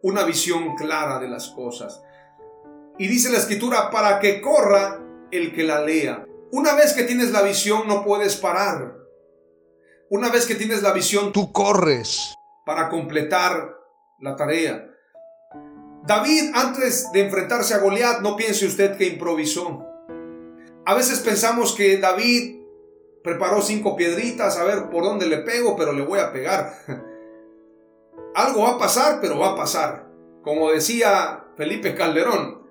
una 0.02 0.24
visión 0.24 0.76
clara 0.76 1.18
de 1.18 1.28
las 1.28 1.48
cosas. 1.48 2.02
Y 2.98 3.08
dice 3.08 3.30
la 3.30 3.38
escritura, 3.38 3.90
para 3.90 4.20
que 4.20 4.40
corra 4.40 5.00
el 5.30 5.54
que 5.54 5.64
la 5.64 5.80
lea. 5.80 6.24
Una 6.52 6.74
vez 6.74 6.92
que 6.92 7.04
tienes 7.04 7.30
la 7.30 7.42
visión 7.42 7.88
no 7.88 8.04
puedes 8.04 8.36
parar. 8.36 8.96
Una 10.10 10.30
vez 10.30 10.46
que 10.46 10.54
tienes 10.54 10.82
la 10.82 10.92
visión, 10.92 11.32
tú 11.32 11.52
corres 11.52 12.37
para 12.68 12.90
completar 12.90 13.78
la 14.18 14.36
tarea. 14.36 14.90
David, 16.04 16.50
antes 16.52 17.10
de 17.12 17.20
enfrentarse 17.20 17.72
a 17.72 17.78
Goliat, 17.78 18.20
no 18.20 18.36
piense 18.36 18.66
usted 18.66 18.98
que 18.98 19.06
improvisó. 19.06 19.86
A 20.84 20.94
veces 20.94 21.20
pensamos 21.20 21.74
que 21.74 21.96
David 21.96 22.60
preparó 23.24 23.62
cinco 23.62 23.96
piedritas, 23.96 24.58
a 24.58 24.64
ver 24.64 24.90
por 24.90 25.02
dónde 25.02 25.24
le 25.24 25.38
pego, 25.38 25.76
pero 25.76 25.94
le 25.94 26.02
voy 26.02 26.18
a 26.18 26.30
pegar. 26.30 26.74
Algo 28.34 28.64
va 28.64 28.72
a 28.72 28.78
pasar, 28.78 29.18
pero 29.22 29.38
va 29.38 29.52
a 29.52 29.56
pasar. 29.56 30.10
Como 30.42 30.70
decía 30.70 31.46
Felipe 31.56 31.94
Calderón, 31.94 32.66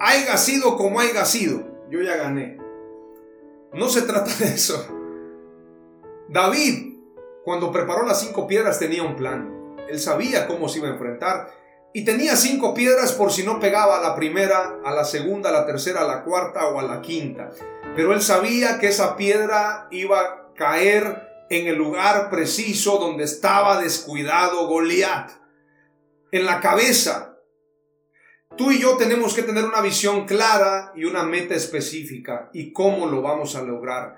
haya 0.00 0.38
sido 0.38 0.78
como 0.78 1.00
haya 1.00 1.26
sido, 1.26 1.60
yo 1.90 2.00
ya 2.00 2.16
gané. 2.16 2.56
No 3.74 3.90
se 3.90 4.00
trata 4.00 4.34
de 4.38 4.46
eso. 4.46 4.86
David, 6.30 6.91
cuando 7.44 7.72
preparó 7.72 8.06
las 8.06 8.20
cinco 8.20 8.46
piedras, 8.46 8.78
tenía 8.78 9.02
un 9.02 9.16
plan. 9.16 9.76
Él 9.88 9.98
sabía 9.98 10.46
cómo 10.46 10.68
se 10.68 10.78
iba 10.78 10.88
a 10.88 10.92
enfrentar 10.92 11.50
y 11.92 12.04
tenía 12.04 12.36
cinco 12.36 12.72
piedras 12.72 13.12
por 13.12 13.32
si 13.32 13.42
no 13.42 13.60
pegaba 13.60 13.98
a 13.98 14.02
la 14.02 14.14
primera, 14.14 14.78
a 14.84 14.92
la 14.92 15.04
segunda, 15.04 15.50
a 15.50 15.52
la 15.52 15.66
tercera, 15.66 16.00
a 16.00 16.06
la 16.06 16.24
cuarta 16.24 16.68
o 16.68 16.78
a 16.78 16.82
la 16.82 17.02
quinta. 17.02 17.50
Pero 17.94 18.14
él 18.14 18.22
sabía 18.22 18.78
que 18.78 18.88
esa 18.88 19.16
piedra 19.16 19.88
iba 19.90 20.20
a 20.20 20.54
caer 20.54 21.28
en 21.50 21.66
el 21.66 21.76
lugar 21.76 22.30
preciso 22.30 22.98
donde 22.98 23.24
estaba 23.24 23.80
descuidado 23.80 24.66
Goliat. 24.68 25.32
En 26.30 26.46
la 26.46 26.60
cabeza. 26.60 27.36
Tú 28.56 28.70
y 28.70 28.80
yo 28.80 28.96
tenemos 28.96 29.34
que 29.34 29.42
tener 29.42 29.64
una 29.64 29.82
visión 29.82 30.26
clara 30.26 30.92
y 30.94 31.04
una 31.04 31.24
meta 31.24 31.54
específica 31.54 32.48
y 32.54 32.72
cómo 32.72 33.06
lo 33.06 33.20
vamos 33.20 33.54
a 33.54 33.62
lograr. 33.62 34.16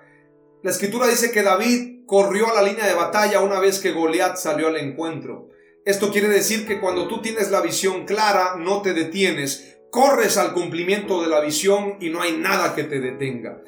La 0.62 0.70
escritura 0.70 1.08
dice 1.08 1.32
que 1.32 1.42
David 1.42 1.93
corrió 2.06 2.50
a 2.50 2.54
la 2.54 2.68
línea 2.68 2.86
de 2.86 2.94
batalla 2.94 3.40
una 3.40 3.60
vez 3.60 3.78
que 3.78 3.92
Goliat 3.92 4.36
salió 4.36 4.68
al 4.68 4.76
encuentro. 4.76 5.48
Esto 5.84 6.10
quiere 6.10 6.28
decir 6.28 6.66
que 6.66 6.80
cuando 6.80 7.08
tú 7.08 7.20
tienes 7.20 7.50
la 7.50 7.60
visión 7.60 8.06
clara, 8.06 8.56
no 8.56 8.82
te 8.82 8.94
detienes, 8.94 9.78
corres 9.90 10.38
al 10.38 10.54
cumplimiento 10.54 11.22
de 11.22 11.28
la 11.28 11.40
visión 11.40 11.96
y 12.00 12.10
no 12.10 12.22
hay 12.22 12.36
nada 12.36 12.74
que 12.74 12.84
te 12.84 13.00
detenga. 13.00 13.62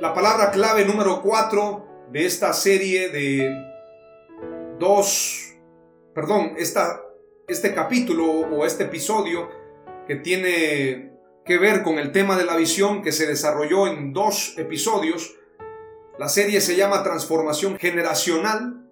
La 0.00 0.14
palabra 0.14 0.50
clave 0.50 0.84
número 0.84 1.22
4 1.22 2.08
de 2.12 2.26
esta 2.26 2.52
serie 2.52 3.08
de 3.08 3.52
dos, 4.78 5.54
perdón, 6.14 6.54
esta, 6.56 7.02
este 7.48 7.74
capítulo 7.74 8.26
o 8.26 8.64
este 8.64 8.84
episodio 8.84 9.48
que 10.06 10.16
tiene 10.16 11.12
que 11.44 11.58
ver 11.58 11.82
con 11.82 11.98
el 11.98 12.12
tema 12.12 12.36
de 12.36 12.44
la 12.44 12.56
visión 12.56 13.02
que 13.02 13.12
se 13.12 13.26
desarrolló 13.26 13.86
en 13.86 14.12
dos 14.12 14.54
episodios. 14.58 15.36
La 16.20 16.28
serie 16.28 16.60
se 16.60 16.76
llama 16.76 17.02
Transformación 17.02 17.78
Generacional 17.78 18.86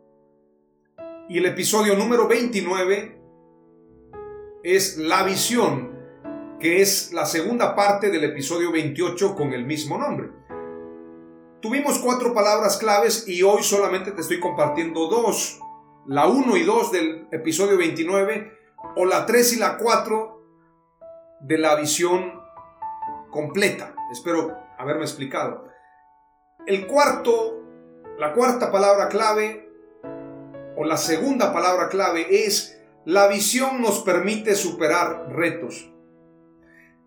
y 1.28 1.36
el 1.36 1.44
episodio 1.44 1.94
número 1.94 2.26
29 2.26 3.20
es 4.62 4.96
La 4.96 5.24
visión, 5.24 5.92
que 6.58 6.80
es 6.80 7.12
la 7.12 7.26
segunda 7.26 7.76
parte 7.76 8.08
del 8.08 8.24
episodio 8.24 8.72
28 8.72 9.34
con 9.34 9.52
el 9.52 9.66
mismo 9.66 9.98
nombre. 9.98 10.30
Tuvimos 11.60 11.98
cuatro 11.98 12.32
palabras 12.32 12.78
claves 12.78 13.28
y 13.28 13.42
hoy 13.42 13.62
solamente 13.62 14.12
te 14.12 14.22
estoy 14.22 14.40
compartiendo 14.40 15.08
dos. 15.08 15.60
La 16.06 16.28
1 16.28 16.56
y 16.56 16.62
2 16.64 16.92
del 16.92 17.28
episodio 17.30 17.76
29 17.76 18.52
o 18.96 19.04
la 19.04 19.26
3 19.26 19.52
y 19.52 19.58
la 19.58 19.76
4 19.76 20.42
de 21.42 21.58
la 21.58 21.74
visión 21.74 22.40
completa. 23.30 23.94
Espero 24.10 24.56
haberme 24.78 25.02
explicado. 25.02 25.67
El 26.68 26.86
cuarto, 26.86 27.62
la 28.18 28.34
cuarta 28.34 28.70
palabra 28.70 29.08
clave 29.08 29.70
o 30.76 30.84
la 30.84 30.98
segunda 30.98 31.50
palabra 31.50 31.88
clave 31.88 32.26
es 32.44 32.78
la 33.06 33.26
visión 33.26 33.80
nos 33.80 34.00
permite 34.00 34.54
superar 34.54 35.32
retos. 35.32 35.90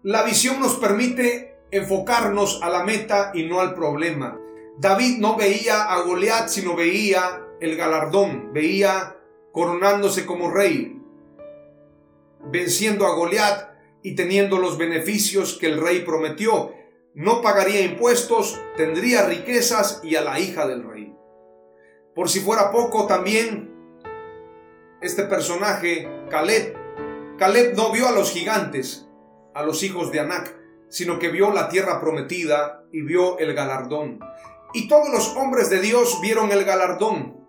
La 0.01 0.23
visión 0.23 0.59
nos 0.59 0.77
permite 0.77 1.59
enfocarnos 1.69 2.63
a 2.63 2.71
la 2.71 2.83
meta 2.83 3.33
y 3.35 3.43
no 3.43 3.59
al 3.59 3.75
problema. 3.75 4.41
David 4.79 5.19
no 5.19 5.37
veía 5.37 5.83
a 5.83 6.01
Goliat, 6.01 6.47
sino 6.47 6.75
veía 6.75 7.45
el 7.59 7.75
galardón, 7.75 8.53
veía 8.53 9.15
coronándose 9.51 10.25
como 10.25 10.49
rey, 10.49 10.99
venciendo 12.51 13.05
a 13.05 13.13
Goliat 13.13 13.69
y 14.01 14.15
teniendo 14.15 14.57
los 14.57 14.79
beneficios 14.79 15.59
que 15.59 15.67
el 15.67 15.79
rey 15.79 15.99
prometió. 15.99 16.80
No 17.13 17.41
pagaría 17.41 17.81
impuestos, 17.81 18.59
tendría 18.77 19.25
riquezas 19.25 19.99
y 20.03 20.15
a 20.15 20.21
la 20.21 20.39
hija 20.39 20.65
del 20.65 20.83
rey. 20.83 21.13
Por 22.15 22.29
si 22.29 22.39
fuera 22.39 22.71
poco, 22.71 23.05
también 23.05 23.71
este 25.01 25.23
personaje, 25.23 26.07
Caleb, 26.29 26.77
Caleb 27.37 27.75
no 27.75 27.91
vio 27.91 28.07
a 28.07 28.11
los 28.11 28.31
gigantes, 28.31 29.09
a 29.53 29.63
los 29.63 29.83
hijos 29.83 30.11
de 30.11 30.19
Anac, 30.21 30.55
sino 30.89 31.19
que 31.19 31.29
vio 31.29 31.51
la 31.51 31.69
tierra 31.69 31.99
prometida 31.99 32.83
y 32.93 33.01
vio 33.01 33.39
el 33.39 33.53
galardón. 33.53 34.19
Y 34.73 34.87
todos 34.87 35.09
los 35.09 35.35
hombres 35.35 35.69
de 35.69 35.81
Dios 35.81 36.19
vieron 36.21 36.51
el 36.51 36.63
galardón. 36.63 37.47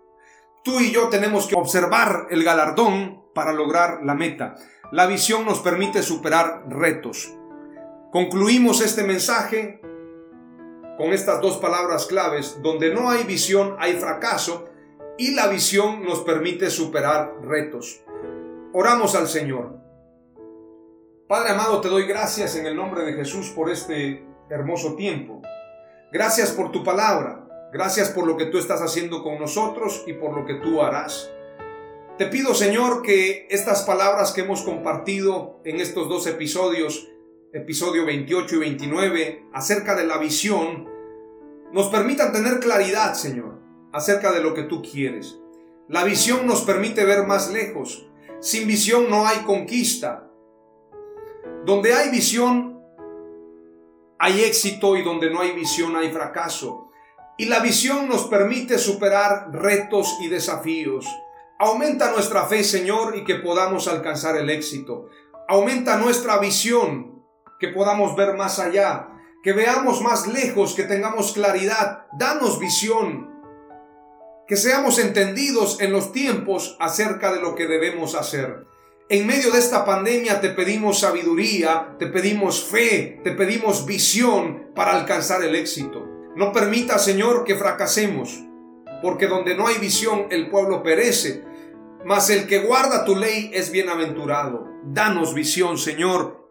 Tú 0.63 0.79
y 0.79 0.91
yo 0.91 1.09
tenemos 1.09 1.47
que 1.47 1.55
observar 1.55 2.27
el 2.31 2.43
galardón 2.43 3.23
para 3.33 3.53
lograr 3.53 3.99
la 4.03 4.15
meta. 4.15 4.55
La 4.91 5.05
visión 5.05 5.45
nos 5.45 5.59
permite 5.59 6.03
superar 6.03 6.65
retos. 6.69 7.33
Concluimos 8.13 8.79
este 8.81 9.01
mensaje 9.03 9.81
con 10.99 11.13
estas 11.13 11.41
dos 11.41 11.57
palabras 11.57 12.05
claves, 12.05 12.59
donde 12.61 12.93
no 12.93 13.09
hay 13.09 13.23
visión 13.23 13.75
hay 13.79 13.93
fracaso 13.93 14.69
y 15.17 15.33
la 15.33 15.47
visión 15.47 16.03
nos 16.03 16.19
permite 16.19 16.69
superar 16.69 17.33
retos. 17.41 18.03
Oramos 18.71 19.15
al 19.15 19.27
Señor. 19.27 19.79
Padre 21.27 21.53
amado, 21.53 21.81
te 21.81 21.89
doy 21.89 22.05
gracias 22.05 22.55
en 22.55 22.67
el 22.67 22.75
nombre 22.75 23.03
de 23.03 23.13
Jesús 23.13 23.49
por 23.49 23.71
este 23.71 24.23
hermoso 24.47 24.93
tiempo. 24.93 25.41
Gracias 26.11 26.51
por 26.51 26.71
tu 26.71 26.83
palabra. 26.83 27.49
Gracias 27.73 28.09
por 28.09 28.27
lo 28.27 28.37
que 28.37 28.45
tú 28.45 28.59
estás 28.59 28.83
haciendo 28.83 29.23
con 29.23 29.39
nosotros 29.39 30.03
y 30.05 30.13
por 30.13 30.37
lo 30.37 30.45
que 30.45 30.53
tú 30.53 30.83
harás. 30.83 31.31
Te 32.19 32.27
pido, 32.27 32.53
Señor, 32.53 33.01
que 33.01 33.47
estas 33.49 33.81
palabras 33.81 34.33
que 34.33 34.41
hemos 34.41 34.61
compartido 34.61 35.61
en 35.63 35.79
estos 35.79 36.07
dos 36.09 36.27
episodios 36.27 37.09
episodio 37.53 38.03
28 38.03 38.55
y 38.55 38.59
29, 38.59 39.45
acerca 39.53 39.93
de 39.95 40.07
la 40.07 40.17
visión, 40.17 40.89
nos 41.71 41.87
permitan 41.89 42.33
tener 42.33 42.59
claridad, 42.59 43.13
Señor, 43.13 43.59
acerca 43.91 44.31
de 44.31 44.41
lo 44.41 44.55
que 44.55 44.63
tú 44.63 44.81
quieres. 44.81 45.39
La 45.87 46.03
visión 46.03 46.47
nos 46.47 46.63
permite 46.63 47.05
ver 47.05 47.27
más 47.27 47.51
lejos. 47.51 48.07
Sin 48.39 48.67
visión 48.67 49.07
no 49.07 49.27
hay 49.27 49.39
conquista. 49.39 50.31
Donde 51.63 51.93
hay 51.93 52.09
visión, 52.09 52.81
hay 54.17 54.41
éxito 54.41 54.97
y 54.97 55.03
donde 55.03 55.29
no 55.29 55.41
hay 55.41 55.51
visión 55.51 55.95
hay 55.95 56.11
fracaso. 56.11 56.89
Y 57.37 57.45
la 57.45 57.59
visión 57.59 58.09
nos 58.09 58.25
permite 58.25 58.79
superar 58.79 59.51
retos 59.51 60.17
y 60.21 60.27
desafíos. 60.27 61.05
Aumenta 61.59 62.11
nuestra 62.11 62.45
fe, 62.45 62.63
Señor, 62.63 63.15
y 63.15 63.23
que 63.23 63.35
podamos 63.35 63.87
alcanzar 63.87 64.37
el 64.37 64.49
éxito. 64.49 65.09
Aumenta 65.47 65.97
nuestra 65.97 66.39
visión 66.39 67.12
que 67.59 67.69
podamos 67.69 68.15
ver 68.15 68.35
más 68.35 68.59
allá, 68.59 69.09
que 69.43 69.53
veamos 69.53 70.01
más 70.01 70.27
lejos, 70.27 70.73
que 70.73 70.83
tengamos 70.83 71.33
claridad, 71.33 72.05
danos 72.17 72.59
visión, 72.59 73.29
que 74.47 74.55
seamos 74.55 74.99
entendidos 74.99 75.79
en 75.81 75.91
los 75.91 76.11
tiempos 76.11 76.77
acerca 76.79 77.33
de 77.33 77.41
lo 77.41 77.55
que 77.55 77.67
debemos 77.67 78.15
hacer. 78.15 78.65
En 79.09 79.27
medio 79.27 79.51
de 79.51 79.59
esta 79.59 79.85
pandemia 79.85 80.41
te 80.41 80.49
pedimos 80.49 80.99
sabiduría, 80.99 81.95
te 81.99 82.07
pedimos 82.07 82.63
fe, 82.63 83.19
te 83.23 83.31
pedimos 83.31 83.85
visión 83.85 84.71
para 84.73 84.91
alcanzar 84.91 85.43
el 85.43 85.55
éxito. 85.55 86.07
No 86.35 86.51
permita, 86.51 86.97
Señor, 86.97 87.43
que 87.43 87.55
fracasemos, 87.55 88.43
porque 89.01 89.27
donde 89.27 89.55
no 89.55 89.67
hay 89.67 89.77
visión 89.77 90.27
el 90.29 90.49
pueblo 90.49 90.81
perece, 90.83 91.43
mas 92.05 92.29
el 92.29 92.47
que 92.47 92.59
guarda 92.59 93.05
tu 93.05 93.15
ley 93.15 93.51
es 93.53 93.71
bienaventurado. 93.71 94.67
Danos 94.85 95.33
visión, 95.33 95.77
Señor, 95.77 96.42